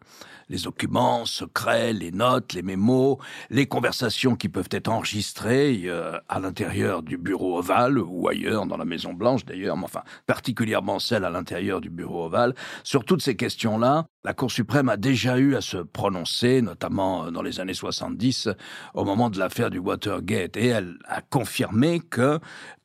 Les 0.49 0.57
documents 0.59 1.25
secrets, 1.25 1.93
les 1.93 2.11
notes, 2.11 2.53
les 2.53 2.63
mémos, 2.63 3.17
les 3.49 3.65
conversations 3.65 4.35
qui 4.35 4.49
peuvent 4.49 4.69
être 4.71 4.89
enregistrées 4.89 5.83
euh, 5.85 6.19
à 6.27 6.39
l'intérieur 6.39 7.01
du 7.01 7.17
bureau 7.17 7.59
ovale 7.59 7.97
ou 7.99 8.27
ailleurs 8.27 8.65
dans 8.65 8.77
la 8.77 8.85
Maison 8.85 9.13
Blanche 9.13 9.45
d'ailleurs, 9.45 9.77
mais 9.77 9.85
enfin 9.85 10.03
particulièrement 10.25 10.99
celles 10.99 11.23
à 11.23 11.29
l'intérieur 11.29 11.79
du 11.79 11.89
bureau 11.89 12.25
ovale. 12.25 12.55
Sur 12.83 13.05
toutes 13.05 13.21
ces 13.21 13.35
questions-là, 13.35 14.05
la 14.25 14.33
Cour 14.33 14.51
suprême 14.51 14.89
a 14.89 14.97
déjà 14.97 15.37
eu 15.37 15.55
à 15.55 15.61
se 15.61 15.77
prononcer, 15.77 16.61
notamment 16.61 17.31
dans 17.31 17.41
les 17.41 17.59
années 17.59 17.73
70, 17.73 18.49
au 18.93 19.05
moment 19.05 19.29
de 19.29 19.39
l'affaire 19.39 19.69
du 19.69 19.79
Watergate, 19.79 20.57
et 20.57 20.67
elle 20.67 20.97
a 21.05 21.21
confirmé 21.21 21.99
que 21.99 22.39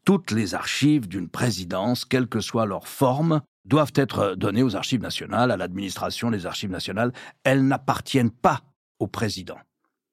toutes 0.04 0.30
les 0.30 0.54
archives 0.54 1.06
d'une 1.06 1.28
présidence, 1.28 2.04
quelle 2.04 2.28
que 2.28 2.40
soit 2.40 2.66
leur 2.66 2.88
forme, 2.88 3.42
doivent 3.68 3.92
être 3.94 4.34
données 4.34 4.62
aux 4.62 4.76
archives 4.76 5.02
nationales, 5.02 5.50
à 5.50 5.56
l'administration 5.56 6.30
des 6.30 6.46
archives 6.46 6.70
nationales. 6.70 7.12
Elles 7.44 7.66
n'appartiennent 7.66 8.30
pas 8.30 8.62
au 8.98 9.06
président. 9.06 9.58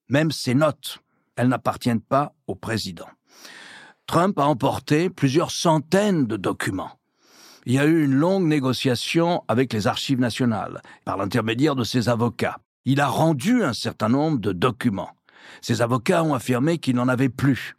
Même 0.09 0.31
ces 0.31 0.53
notes, 0.53 0.99
elles 1.35 1.47
n'appartiennent 1.47 2.01
pas 2.01 2.33
au 2.47 2.55
président. 2.55 3.07
Trump 4.07 4.37
a 4.37 4.45
emporté 4.45 5.09
plusieurs 5.09 5.51
centaines 5.51 6.27
de 6.27 6.37
documents. 6.37 6.99
Il 7.65 7.73
y 7.73 7.79
a 7.79 7.85
eu 7.85 8.03
une 8.03 8.13
longue 8.13 8.45
négociation 8.45 9.43
avec 9.47 9.73
les 9.73 9.87
archives 9.87 10.19
nationales, 10.19 10.81
par 11.03 11.17
l'intermédiaire 11.17 11.75
de 11.75 11.83
ses 11.83 12.09
avocats. 12.09 12.59
Il 12.85 13.01
a 13.01 13.07
rendu 13.07 13.63
un 13.63 13.73
certain 13.73 14.09
nombre 14.09 14.37
de 14.39 14.51
documents. 14.51 15.09
Ses 15.61 15.81
avocats 15.81 16.23
ont 16.23 16.35
affirmé 16.35 16.77
qu'il 16.77 16.95
n'en 16.95 17.07
avait 17.07 17.29
plus. 17.29 17.75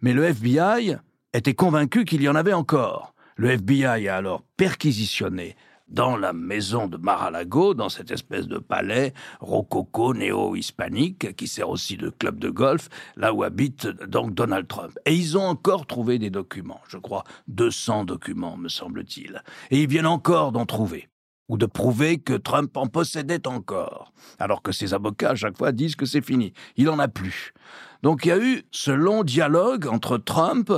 Mais 0.00 0.12
le 0.12 0.24
FBI 0.24 0.96
était 1.32 1.54
convaincu 1.54 2.04
qu'il 2.04 2.22
y 2.22 2.28
en 2.28 2.34
avait 2.34 2.52
encore. 2.52 3.14
Le 3.40 3.52
FBI 3.52 4.06
a 4.06 4.16
alors 4.16 4.42
perquisitionné 4.58 5.56
dans 5.88 6.18
la 6.18 6.34
maison 6.34 6.88
de 6.88 6.98
Mar-a-Lago, 6.98 7.72
dans 7.72 7.88
cette 7.88 8.10
espèce 8.10 8.46
de 8.46 8.58
palais 8.58 9.14
rococo 9.40 10.12
néo-hispanique 10.12 11.34
qui 11.36 11.48
sert 11.48 11.70
aussi 11.70 11.96
de 11.96 12.10
club 12.10 12.38
de 12.38 12.50
golf, 12.50 12.90
là 13.16 13.32
où 13.32 13.42
habite 13.42 13.86
donc 13.86 14.34
Donald 14.34 14.68
Trump. 14.68 14.92
Et 15.06 15.14
ils 15.14 15.38
ont 15.38 15.46
encore 15.46 15.86
trouvé 15.86 16.18
des 16.18 16.28
documents, 16.28 16.82
je 16.86 16.98
crois 16.98 17.24
200 17.48 18.04
documents 18.04 18.58
me 18.58 18.68
semble-t-il. 18.68 19.42
Et 19.70 19.84
ils 19.84 19.88
viennent 19.88 20.04
encore 20.04 20.52
d'en 20.52 20.66
trouver 20.66 21.08
ou 21.48 21.56
de 21.56 21.64
prouver 21.64 22.18
que 22.18 22.34
Trump 22.34 22.76
en 22.76 22.88
possédait 22.88 23.48
encore, 23.48 24.12
alors 24.38 24.60
que 24.60 24.70
ses 24.70 24.92
avocats 24.92 25.30
à 25.30 25.34
chaque 25.34 25.56
fois 25.56 25.72
disent 25.72 25.96
que 25.96 26.04
c'est 26.04 26.24
fini, 26.24 26.52
il 26.76 26.90
en 26.90 26.98
a 26.98 27.08
plus. 27.08 27.54
Donc 28.02 28.26
il 28.26 28.28
y 28.28 28.32
a 28.32 28.38
eu 28.38 28.64
ce 28.70 28.90
long 28.90 29.24
dialogue 29.24 29.86
entre 29.86 30.18
Trump 30.18 30.70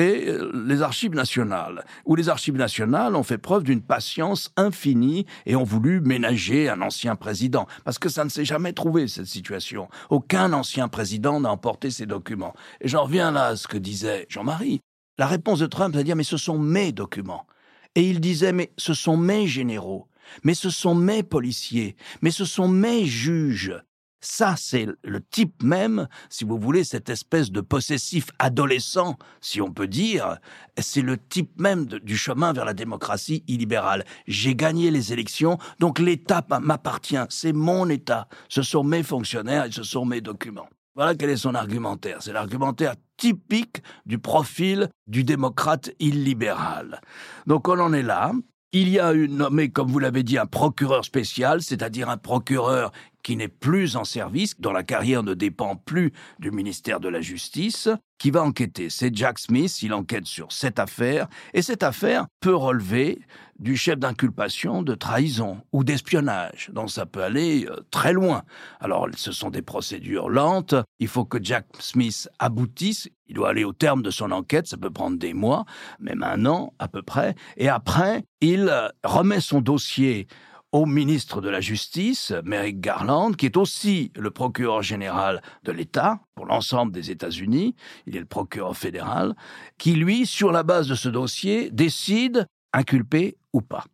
et 0.00 0.28
euh, 0.28 0.50
les 0.66 0.80
archives 0.80 1.14
nationales, 1.14 1.84
où 2.06 2.16
les 2.16 2.30
archives 2.30 2.56
nationales 2.56 3.14
ont 3.14 3.22
fait 3.22 3.38
preuve 3.38 3.64
d'une 3.64 3.82
patience 3.82 4.50
infinie 4.56 5.26
et 5.44 5.56
ont 5.56 5.64
voulu 5.64 6.00
ménager 6.00 6.70
un 6.70 6.80
ancien 6.80 7.16
président, 7.16 7.66
parce 7.84 7.98
que 7.98 8.08
ça 8.08 8.24
ne 8.24 8.30
s'est 8.30 8.46
jamais 8.46 8.72
trouvé, 8.72 9.08
cette 9.08 9.26
situation. 9.26 9.88
Aucun 10.08 10.52
ancien 10.54 10.88
président 10.88 11.40
n'a 11.40 11.50
emporté 11.50 11.90
ces 11.90 12.06
documents. 12.06 12.54
Et 12.80 12.88
j'en 12.88 13.04
reviens 13.04 13.30
là 13.30 13.48
à 13.48 13.56
ce 13.56 13.68
que 13.68 13.76
disait 13.76 14.26
Jean-Marie. 14.30 14.80
La 15.18 15.26
réponse 15.26 15.58
de 15.58 15.66
Trump, 15.66 15.94
c'est 15.94 16.00
à 16.00 16.04
dire, 16.04 16.16
mais 16.16 16.24
ce 16.24 16.38
sont 16.38 16.58
mes 16.58 16.92
documents. 16.92 17.46
Et 17.94 18.08
il 18.08 18.20
disait, 18.20 18.52
mais 18.52 18.72
ce 18.78 18.94
sont 18.94 19.18
mes 19.18 19.46
généraux, 19.46 20.08
mais 20.44 20.54
ce 20.54 20.70
sont 20.70 20.94
mes 20.94 21.22
policiers, 21.22 21.96
mais 22.22 22.30
ce 22.30 22.46
sont 22.46 22.68
mes 22.68 23.04
juges, 23.04 23.74
ça, 24.20 24.54
c'est 24.56 24.86
le 25.02 25.20
type 25.20 25.62
même, 25.62 26.08
si 26.28 26.44
vous 26.44 26.58
voulez, 26.58 26.84
cette 26.84 27.08
espèce 27.08 27.50
de 27.50 27.60
possessif 27.60 28.28
adolescent, 28.38 29.16
si 29.40 29.60
on 29.60 29.72
peut 29.72 29.86
dire, 29.86 30.36
c'est 30.78 31.02
le 31.02 31.16
type 31.16 31.58
même 31.60 31.86
du 31.86 32.16
chemin 32.16 32.52
vers 32.52 32.64
la 32.64 32.74
démocratie 32.74 33.44
illibérale. 33.48 34.04
J'ai 34.26 34.54
gagné 34.54 34.90
les 34.90 35.12
élections, 35.12 35.58
donc 35.78 35.98
l'État 35.98 36.44
m'appartient, 36.60 37.16
c'est 37.28 37.52
mon 37.52 37.88
État, 37.88 38.28
ce 38.48 38.62
sont 38.62 38.84
mes 38.84 39.02
fonctionnaires 39.02 39.64
et 39.64 39.72
ce 39.72 39.82
sont 39.82 40.04
mes 40.04 40.20
documents. 40.20 40.68
Voilà 40.94 41.14
quel 41.14 41.30
est 41.30 41.36
son 41.36 41.54
argumentaire. 41.54 42.18
C'est 42.20 42.32
l'argumentaire 42.32 42.94
typique 43.16 43.82
du 44.06 44.18
profil 44.18 44.88
du 45.06 45.24
démocrate 45.24 45.90
illibéral. 45.98 47.00
Donc 47.46 47.68
on 47.68 47.78
en 47.78 47.92
est 47.92 48.02
là. 48.02 48.32
Il 48.72 48.88
y 48.88 49.00
a 49.00 49.14
eu 49.14 49.28
nommé, 49.28 49.70
comme 49.70 49.88
vous 49.90 49.98
l'avez 49.98 50.22
dit, 50.22 50.38
un 50.38 50.46
procureur 50.46 51.04
spécial, 51.04 51.60
c'est-à-dire 51.60 52.08
un 52.08 52.16
procureur 52.16 52.92
qui 53.22 53.36
n'est 53.36 53.48
plus 53.48 53.96
en 53.96 54.04
service, 54.04 54.58
dont 54.60 54.72
la 54.72 54.82
carrière 54.82 55.22
ne 55.22 55.34
dépend 55.34 55.76
plus 55.76 56.12
du 56.38 56.50
ministère 56.50 57.00
de 57.00 57.08
la 57.08 57.20
Justice, 57.20 57.88
qui 58.18 58.30
va 58.30 58.42
enquêter. 58.42 58.90
C'est 58.90 59.16
Jack 59.16 59.38
Smith, 59.38 59.82
il 59.82 59.94
enquête 59.94 60.26
sur 60.26 60.52
cette 60.52 60.78
affaire, 60.78 61.26
et 61.54 61.62
cette 61.62 61.82
affaire 61.82 62.26
peut 62.40 62.54
relever 62.54 63.20
du 63.58 63.76
chef 63.76 63.98
d'inculpation 63.98 64.82
de 64.82 64.94
trahison 64.94 65.62
ou 65.72 65.84
d'espionnage, 65.84 66.70
donc 66.72 66.90
ça 66.90 67.06
peut 67.06 67.22
aller 67.22 67.66
euh, 67.66 67.76
très 67.90 68.12
loin. 68.12 68.42
Alors 68.80 69.08
ce 69.16 69.32
sont 69.32 69.50
des 69.50 69.62
procédures 69.62 70.30
lentes, 70.30 70.74
il 70.98 71.08
faut 71.08 71.24
que 71.24 71.42
Jack 71.42 71.66
Smith 71.78 72.28
aboutisse, 72.38 73.08
il 73.26 73.34
doit 73.34 73.50
aller 73.50 73.64
au 73.64 73.72
terme 73.72 74.02
de 74.02 74.10
son 74.10 74.30
enquête, 74.32 74.66
ça 74.66 74.76
peut 74.76 74.90
prendre 74.90 75.18
des 75.18 75.34
mois, 75.34 75.64
même 75.98 76.22
un 76.22 76.46
an 76.46 76.72
à 76.78 76.88
peu 76.88 77.02
près, 77.02 77.34
et 77.56 77.68
après 77.68 78.24
il 78.40 78.68
euh, 78.68 78.88
remet 79.04 79.40
son 79.40 79.60
dossier 79.60 80.26
au 80.72 80.86
ministre 80.86 81.40
de 81.40 81.48
la 81.48 81.60
Justice, 81.60 82.32
Merrick 82.44 82.80
Garland, 82.80 83.32
qui 83.32 83.46
est 83.46 83.56
aussi 83.56 84.12
le 84.14 84.30
procureur 84.30 84.82
général 84.82 85.42
de 85.64 85.72
l'État 85.72 86.20
pour 86.34 86.46
l'ensemble 86.46 86.92
des 86.92 87.10
États-Unis, 87.10 87.74
il 88.06 88.16
est 88.16 88.20
le 88.20 88.26
procureur 88.26 88.76
fédéral, 88.76 89.34
qui 89.78 89.94
lui, 89.94 90.26
sur 90.26 90.52
la 90.52 90.62
base 90.62 90.86
de 90.86 90.94
ce 90.94 91.08
dossier, 91.08 91.70
décide 91.70 92.46
inculper 92.72 93.36
ou 93.52 93.62
pas. 93.62 93.84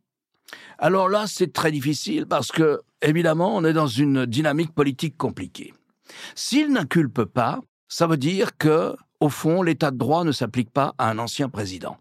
Alors 0.79 1.09
là, 1.09 1.27
c'est 1.27 1.53
très 1.53 1.73
difficile 1.73 2.27
parce 2.27 2.53
que, 2.53 2.81
évidemment, 3.01 3.57
on 3.57 3.65
est 3.65 3.73
dans 3.73 3.87
une 3.87 4.27
dynamique 4.27 4.75
politique 4.75 5.17
compliquée. 5.17 5.73
S'il 6.35 6.73
n'inculpe 6.73 7.25
pas, 7.25 7.61
ça 7.89 8.07
veut 8.07 8.19
dire 8.19 8.57
que, 8.59 8.95
au 9.21 9.31
fond, 9.31 9.63
l'état 9.63 9.91
de 9.91 9.97
droit 9.97 10.25
ne 10.25 10.33
s'applique 10.33 10.71
pas 10.71 10.95
à 10.99 11.11
un 11.11 11.19
ancien 11.19 11.49
président. 11.49 11.97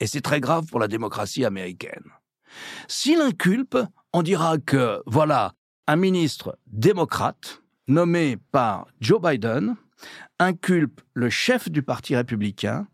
Et 0.00 0.06
c'est 0.06 0.20
très 0.20 0.40
grave 0.40 0.66
pour 0.66 0.80
la 0.80 0.88
démocratie 0.88 1.44
américaine. 1.44 2.12
S'il 2.86 3.20
inculpe, 3.20 3.78
on 4.12 4.22
dira 4.22 4.58
que, 4.58 5.02
voilà, 5.06 5.52
un 5.86 5.96
ministre 5.96 6.58
démocrate 6.66 7.62
nommé 7.88 8.36
par 8.52 8.86
Joe 9.00 9.20
Biden 9.20 9.76
inculpe 10.38 11.00
le 11.14 11.30
chef 11.30 11.68
du 11.70 11.82
Parti 11.82 12.14
républicain, 12.14 12.86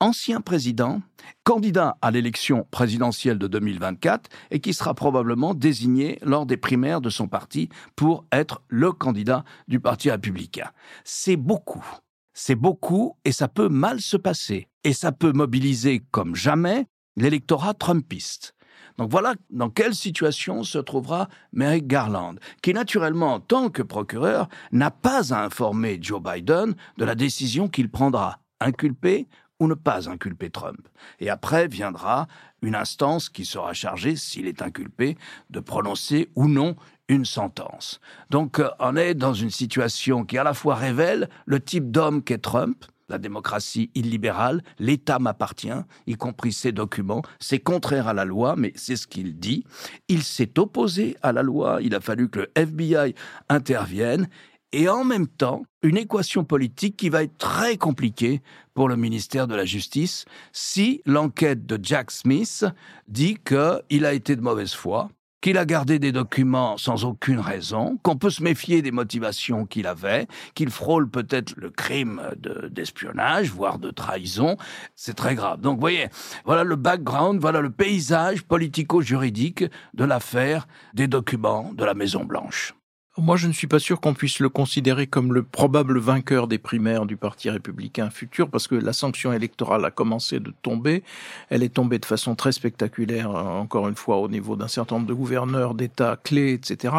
ancien 0.00 0.40
président, 0.40 1.02
candidat 1.44 1.96
à 2.02 2.10
l'élection 2.10 2.66
présidentielle 2.70 3.38
de 3.38 3.46
2024 3.46 4.28
et 4.50 4.60
qui 4.60 4.74
sera 4.74 4.94
probablement 4.94 5.54
désigné 5.54 6.18
lors 6.22 6.46
des 6.46 6.56
primaires 6.56 7.00
de 7.00 7.10
son 7.10 7.28
parti 7.28 7.68
pour 7.96 8.24
être 8.32 8.62
le 8.68 8.92
candidat 8.92 9.44
du 9.68 9.80
Parti 9.80 10.10
républicain. 10.10 10.70
C'est 11.04 11.36
beaucoup. 11.36 11.84
C'est 12.32 12.54
beaucoup 12.54 13.16
et 13.24 13.32
ça 13.32 13.48
peut 13.48 13.68
mal 13.68 14.00
se 14.00 14.16
passer. 14.16 14.68
Et 14.82 14.94
ça 14.94 15.12
peut 15.12 15.32
mobiliser 15.32 16.02
comme 16.10 16.34
jamais 16.34 16.86
l'électorat 17.16 17.74
trumpiste. 17.74 18.54
Donc 19.00 19.10
voilà 19.10 19.34
dans 19.48 19.70
quelle 19.70 19.94
situation 19.94 20.62
se 20.62 20.76
trouvera 20.76 21.30
Merrick 21.54 21.86
Garland, 21.86 22.34
qui 22.60 22.74
naturellement, 22.74 23.32
en 23.32 23.40
tant 23.40 23.70
que 23.70 23.80
procureur, 23.80 24.50
n'a 24.72 24.90
pas 24.90 25.32
à 25.32 25.42
informer 25.42 25.98
Joe 26.02 26.20
Biden 26.22 26.74
de 26.98 27.04
la 27.06 27.14
décision 27.14 27.66
qu'il 27.68 27.88
prendra, 27.88 28.40
inculper 28.60 29.26
ou 29.58 29.68
ne 29.68 29.74
pas 29.74 30.10
inculper 30.10 30.50
Trump. 30.50 30.86
Et 31.18 31.30
après 31.30 31.66
viendra 31.66 32.28
une 32.60 32.74
instance 32.74 33.30
qui 33.30 33.46
sera 33.46 33.72
chargée, 33.72 34.16
s'il 34.16 34.46
est 34.46 34.60
inculpé, 34.60 35.16
de 35.48 35.60
prononcer 35.60 36.28
ou 36.34 36.46
non 36.46 36.76
une 37.08 37.24
sentence. 37.24 38.02
Donc 38.28 38.58
euh, 38.58 38.68
on 38.80 38.96
est 38.96 39.14
dans 39.14 39.32
une 39.32 39.50
situation 39.50 40.26
qui 40.26 40.36
à 40.36 40.44
la 40.44 40.52
fois 40.52 40.74
révèle 40.74 41.30
le 41.46 41.58
type 41.58 41.90
d'homme 41.90 42.22
qu'est 42.22 42.36
Trump, 42.36 42.84
la 43.10 43.18
démocratie 43.18 43.90
illibérale, 43.94 44.62
l'État 44.78 45.18
m'appartient, 45.18 45.68
y 46.06 46.14
compris 46.14 46.52
ses 46.52 46.72
documents. 46.72 47.22
C'est 47.38 47.58
contraire 47.58 48.08
à 48.08 48.14
la 48.14 48.24
loi, 48.24 48.54
mais 48.56 48.72
c'est 48.76 48.96
ce 48.96 49.06
qu'il 49.06 49.38
dit. 49.38 49.64
Il 50.08 50.22
s'est 50.22 50.58
opposé 50.58 51.16
à 51.22 51.32
la 51.32 51.42
loi, 51.42 51.80
il 51.82 51.94
a 51.94 52.00
fallu 52.00 52.30
que 52.30 52.40
le 52.40 52.50
FBI 52.54 53.14
intervienne, 53.48 54.28
et 54.72 54.88
en 54.88 55.04
même 55.04 55.26
temps, 55.26 55.64
une 55.82 55.96
équation 55.96 56.44
politique 56.44 56.96
qui 56.96 57.08
va 57.08 57.24
être 57.24 57.36
très 57.38 57.76
compliquée 57.76 58.40
pour 58.72 58.88
le 58.88 58.96
ministère 58.96 59.48
de 59.48 59.56
la 59.56 59.64
Justice 59.64 60.26
si 60.52 61.02
l'enquête 61.06 61.66
de 61.66 61.78
Jack 61.82 62.12
Smith 62.12 62.64
dit 63.08 63.36
qu'il 63.44 64.04
a 64.04 64.12
été 64.12 64.36
de 64.36 64.40
mauvaise 64.40 64.72
foi, 64.72 65.10
qu'il 65.40 65.58
a 65.58 65.64
gardé 65.64 65.98
des 65.98 66.12
documents 66.12 66.76
sans 66.76 67.04
aucune 67.04 67.40
raison, 67.40 67.98
qu'on 68.02 68.16
peut 68.16 68.30
se 68.30 68.42
méfier 68.42 68.82
des 68.82 68.90
motivations 68.90 69.66
qu'il 69.66 69.86
avait, 69.86 70.26
qu'il 70.54 70.70
frôle 70.70 71.08
peut-être 71.08 71.54
le 71.56 71.70
crime 71.70 72.22
d'espionnage, 72.70 73.50
voire 73.50 73.78
de 73.78 73.90
trahison, 73.90 74.56
c'est 74.96 75.14
très 75.14 75.34
grave. 75.34 75.60
Donc, 75.60 75.76
vous 75.76 75.80
voyez, 75.80 76.08
voilà 76.44 76.64
le 76.64 76.76
background, 76.76 77.40
voilà 77.40 77.60
le 77.60 77.70
paysage 77.70 78.42
politico-juridique 78.42 79.64
de 79.94 80.04
l'affaire 80.04 80.66
des 80.94 81.06
documents 81.06 81.72
de 81.74 81.84
la 81.84 81.94
Maison 81.94 82.24
Blanche. 82.24 82.74
Moi, 83.20 83.36
je 83.36 83.48
ne 83.48 83.52
suis 83.52 83.66
pas 83.66 83.78
sûr 83.78 84.00
qu'on 84.00 84.14
puisse 84.14 84.38
le 84.38 84.48
considérer 84.48 85.06
comme 85.06 85.34
le 85.34 85.42
probable 85.42 85.98
vainqueur 85.98 86.48
des 86.48 86.56
primaires 86.56 87.04
du 87.04 87.18
Parti 87.18 87.50
républicain 87.50 88.08
futur, 88.08 88.48
parce 88.48 88.66
que 88.66 88.74
la 88.74 88.94
sanction 88.94 89.30
électorale 89.34 89.84
a 89.84 89.90
commencé 89.90 90.40
de 90.40 90.54
tomber. 90.62 91.02
Elle 91.50 91.62
est 91.62 91.74
tombée 91.74 91.98
de 91.98 92.06
façon 92.06 92.34
très 92.34 92.52
spectaculaire, 92.52 93.28
encore 93.28 93.88
une 93.88 93.94
fois, 93.94 94.16
au 94.16 94.28
niveau 94.30 94.56
d'un 94.56 94.68
certain 94.68 94.94
nombre 94.94 95.06
de 95.06 95.12
gouverneurs 95.12 95.74
d'États 95.74 96.16
clés, 96.16 96.54
etc. 96.54 96.94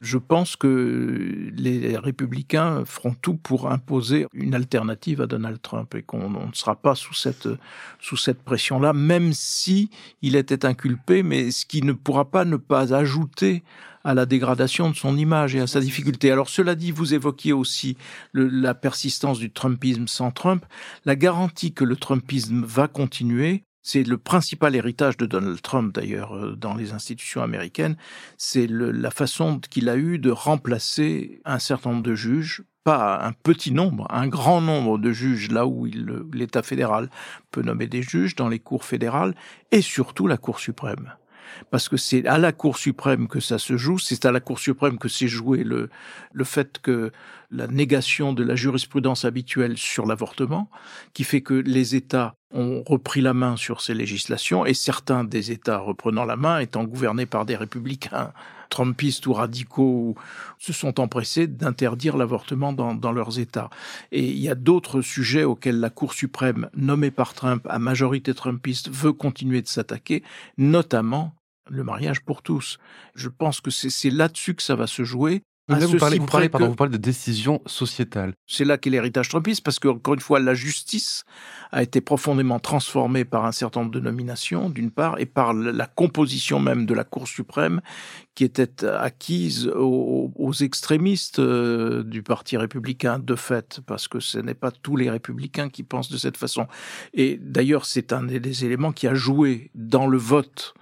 Je 0.00 0.18
pense 0.18 0.56
que 0.56 1.52
les 1.54 1.96
républicains 1.96 2.84
feront 2.84 3.14
tout 3.14 3.36
pour 3.36 3.70
imposer 3.70 4.26
une 4.34 4.56
alternative 4.56 5.20
à 5.20 5.28
Donald 5.28 5.62
Trump 5.62 5.94
et 5.94 6.02
qu'on 6.02 6.28
ne 6.28 6.54
sera 6.54 6.74
pas 6.74 6.96
sous 6.96 7.14
cette, 7.14 7.48
sous 8.00 8.16
cette 8.16 8.42
pression-là, 8.42 8.94
même 8.94 9.32
si 9.32 9.90
il 10.22 10.34
était 10.34 10.66
inculpé, 10.66 11.22
mais 11.22 11.52
ce 11.52 11.66
qui 11.66 11.82
ne 11.82 11.92
pourra 11.92 12.24
pas 12.24 12.44
ne 12.44 12.56
pas 12.56 12.92
ajouter 12.94 13.62
à 14.04 14.14
la 14.14 14.26
dégradation 14.26 14.90
de 14.90 14.96
son 14.96 15.16
image 15.16 15.54
et 15.54 15.60
à 15.60 15.66
sa 15.66 15.80
difficulté. 15.80 16.30
Alors 16.30 16.48
cela 16.48 16.74
dit, 16.74 16.90
vous 16.90 17.14
évoquiez 17.14 17.52
aussi 17.52 17.96
la 18.34 18.74
persistance 18.74 19.38
du 19.38 19.50
Trumpisme 19.50 20.06
sans 20.08 20.30
Trump. 20.30 20.64
La 21.04 21.16
garantie 21.16 21.72
que 21.72 21.84
le 21.84 21.96
Trumpisme 21.96 22.64
va 22.64 22.88
continuer, 22.88 23.64
c'est 23.82 24.04
le 24.04 24.16
principal 24.16 24.76
héritage 24.76 25.16
de 25.16 25.26
Donald 25.26 25.60
Trump 25.60 25.94
d'ailleurs 25.94 26.36
euh, 26.36 26.56
dans 26.56 26.74
les 26.74 26.92
institutions 26.92 27.42
américaines, 27.42 27.96
c'est 28.38 28.68
la 28.68 29.10
façon 29.10 29.58
qu'il 29.58 29.88
a 29.88 29.96
eu 29.96 30.18
de 30.18 30.30
remplacer 30.30 31.40
un 31.44 31.58
certain 31.58 31.90
nombre 31.90 32.02
de 32.02 32.14
juges 32.14 32.62
pas 32.84 33.24
un 33.24 33.32
petit 33.32 33.70
nombre, 33.70 34.06
un 34.10 34.26
grand 34.26 34.60
nombre 34.60 34.98
de 34.98 35.12
juges 35.12 35.50
là 35.50 35.66
où 35.66 35.86
l'État 36.32 36.62
fédéral 36.62 37.10
peut 37.50 37.62
nommer 37.62 37.86
des 37.86 38.02
juges 38.02 38.34
dans 38.34 38.48
les 38.48 38.58
cours 38.58 38.84
fédérales 38.84 39.34
et 39.70 39.82
surtout 39.82 40.26
la 40.26 40.36
Cour 40.36 40.58
suprême 40.58 41.14
parce 41.70 41.88
que 41.88 41.96
c'est 41.96 42.26
à 42.26 42.38
la 42.38 42.52
Cour 42.52 42.76
suprême 42.76 43.28
que 43.28 43.40
ça 43.40 43.58
se 43.58 43.76
joue, 43.76 43.98
c'est 43.98 44.24
à 44.24 44.32
la 44.32 44.40
Cour 44.40 44.58
suprême 44.58 44.98
que 44.98 45.08
s'est 45.08 45.28
joué 45.28 45.64
le, 45.64 45.90
le 46.32 46.44
fait 46.44 46.78
que 46.80 47.12
la 47.50 47.66
négation 47.66 48.32
de 48.32 48.42
la 48.42 48.56
jurisprudence 48.56 49.24
habituelle 49.24 49.76
sur 49.76 50.06
l'avortement, 50.06 50.70
qui 51.12 51.24
fait 51.24 51.42
que 51.42 51.54
les 51.54 51.94
États 51.94 52.34
ont 52.52 52.82
repris 52.86 53.20
la 53.20 53.34
main 53.34 53.56
sur 53.56 53.80
ces 53.80 53.94
législations, 53.94 54.64
et 54.64 54.74
certains 54.74 55.24
des 55.24 55.52
États 55.52 55.78
reprenant 55.78 56.24
la 56.24 56.36
main 56.36 56.58
étant 56.58 56.84
gouvernés 56.84 57.26
par 57.26 57.44
des 57.44 57.56
républicains 57.56 58.32
trumpistes 58.72 59.26
ou 59.26 59.34
radicaux 59.34 60.16
se 60.58 60.72
sont 60.72 60.98
empressés 60.98 61.46
d'interdire 61.46 62.16
l'avortement 62.16 62.72
dans, 62.72 62.94
dans, 62.94 63.12
leurs 63.12 63.38
États. 63.38 63.68
Et 64.12 64.24
il 64.24 64.38
y 64.38 64.48
a 64.48 64.54
d'autres 64.54 65.02
sujets 65.02 65.44
auxquels 65.44 65.78
la 65.78 65.90
Cour 65.90 66.14
suprême, 66.14 66.70
nommée 66.74 67.10
par 67.10 67.34
Trump 67.34 67.66
à 67.68 67.78
majorité 67.78 68.32
trumpiste, 68.32 68.88
veut 68.90 69.12
continuer 69.12 69.60
de 69.60 69.68
s'attaquer, 69.68 70.22
notamment 70.56 71.34
le 71.68 71.84
mariage 71.84 72.20
pour 72.20 72.42
tous. 72.42 72.78
Je 73.14 73.28
pense 73.28 73.60
que 73.60 73.70
c'est 73.70 74.10
là-dessus 74.10 74.54
que 74.54 74.62
ça 74.62 74.74
va 74.74 74.86
se 74.86 75.04
jouer. 75.04 75.42
vous, 75.68 75.96
parlez, 75.96 76.18
vous, 76.18 76.26
parlez, 76.26 76.48
pardon, 76.48 76.68
vous 76.68 76.74
parlez 76.74 76.92
de 76.92 76.98
décision 76.98 77.62
sociétale. 77.66 78.34
C'est 78.46 78.64
là 78.64 78.78
qu'est 78.78 78.90
l'héritage 78.90 79.28
trumpiste, 79.28 79.62
parce 79.62 79.78
que, 79.78 79.88
encore 79.88 80.14
une 80.14 80.20
fois, 80.20 80.40
la 80.40 80.54
justice 80.54 81.24
a 81.70 81.82
été 81.82 82.00
profondément 82.00 82.58
transformée 82.58 83.24
par 83.24 83.44
un 83.44 83.52
certain 83.52 83.80
nombre 83.80 83.92
de 83.92 84.00
nominations, 84.00 84.70
d'une 84.70 84.90
part, 84.90 85.18
et 85.20 85.26
par 85.26 85.54
la 85.54 85.86
composition 85.86 86.58
même 86.58 86.84
de 86.84 86.94
la 86.94 87.04
Cour 87.04 87.28
suprême, 87.28 87.80
qui 88.34 88.44
était 88.44 88.84
acquise 88.84 89.68
aux, 89.68 90.32
aux 90.34 90.52
extrémistes 90.52 91.38
euh, 91.38 92.02
du 92.02 92.22
Parti 92.22 92.56
républicain, 92.56 93.18
de 93.18 93.36
fait, 93.36 93.80
parce 93.86 94.08
que 94.08 94.20
ce 94.20 94.38
n'est 94.38 94.54
pas 94.54 94.72
tous 94.72 94.96
les 94.96 95.10
républicains 95.10 95.68
qui 95.68 95.84
pensent 95.84 96.10
de 96.10 96.18
cette 96.18 96.36
façon. 96.36 96.66
Et 97.14 97.38
d'ailleurs, 97.40 97.86
c'est 97.86 98.12
un 98.12 98.24
des 98.24 98.64
éléments 98.64 98.92
qui 98.92 99.06
a 99.06 99.14
joué 99.14 99.70
dans 99.74 100.06
le 100.06 100.18
vote 100.18 100.74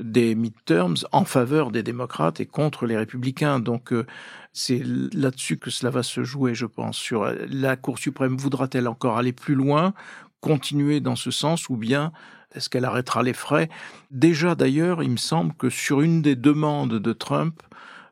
des 0.00 0.34
midterms 0.34 0.96
en 1.12 1.24
faveur 1.24 1.70
des 1.70 1.82
démocrates 1.82 2.40
et 2.40 2.46
contre 2.46 2.86
les 2.86 2.96
républicains. 2.96 3.60
Donc 3.60 3.92
euh, 3.92 4.06
c'est 4.52 4.82
là-dessus 4.84 5.56
que 5.56 5.70
cela 5.70 5.90
va 5.90 6.02
se 6.02 6.24
jouer, 6.24 6.54
je 6.54 6.66
pense. 6.66 6.96
Sur 6.96 7.24
euh, 7.24 7.34
la 7.48 7.76
Cour 7.76 7.98
suprême 7.98 8.36
voudra-t-elle 8.36 8.88
encore 8.88 9.18
aller 9.18 9.32
plus 9.32 9.54
loin, 9.54 9.94
continuer 10.40 11.00
dans 11.00 11.16
ce 11.16 11.30
sens, 11.30 11.68
ou 11.68 11.76
bien 11.76 12.12
est-ce 12.54 12.68
qu'elle 12.68 12.84
arrêtera 12.84 13.22
les 13.22 13.32
frais? 13.32 13.68
Déjà 14.10 14.54
d'ailleurs, 14.54 15.02
il 15.02 15.10
me 15.10 15.16
semble 15.16 15.54
que 15.54 15.70
sur 15.70 16.00
une 16.00 16.22
des 16.22 16.36
demandes 16.36 16.98
de 16.98 17.12
Trump, 17.12 17.62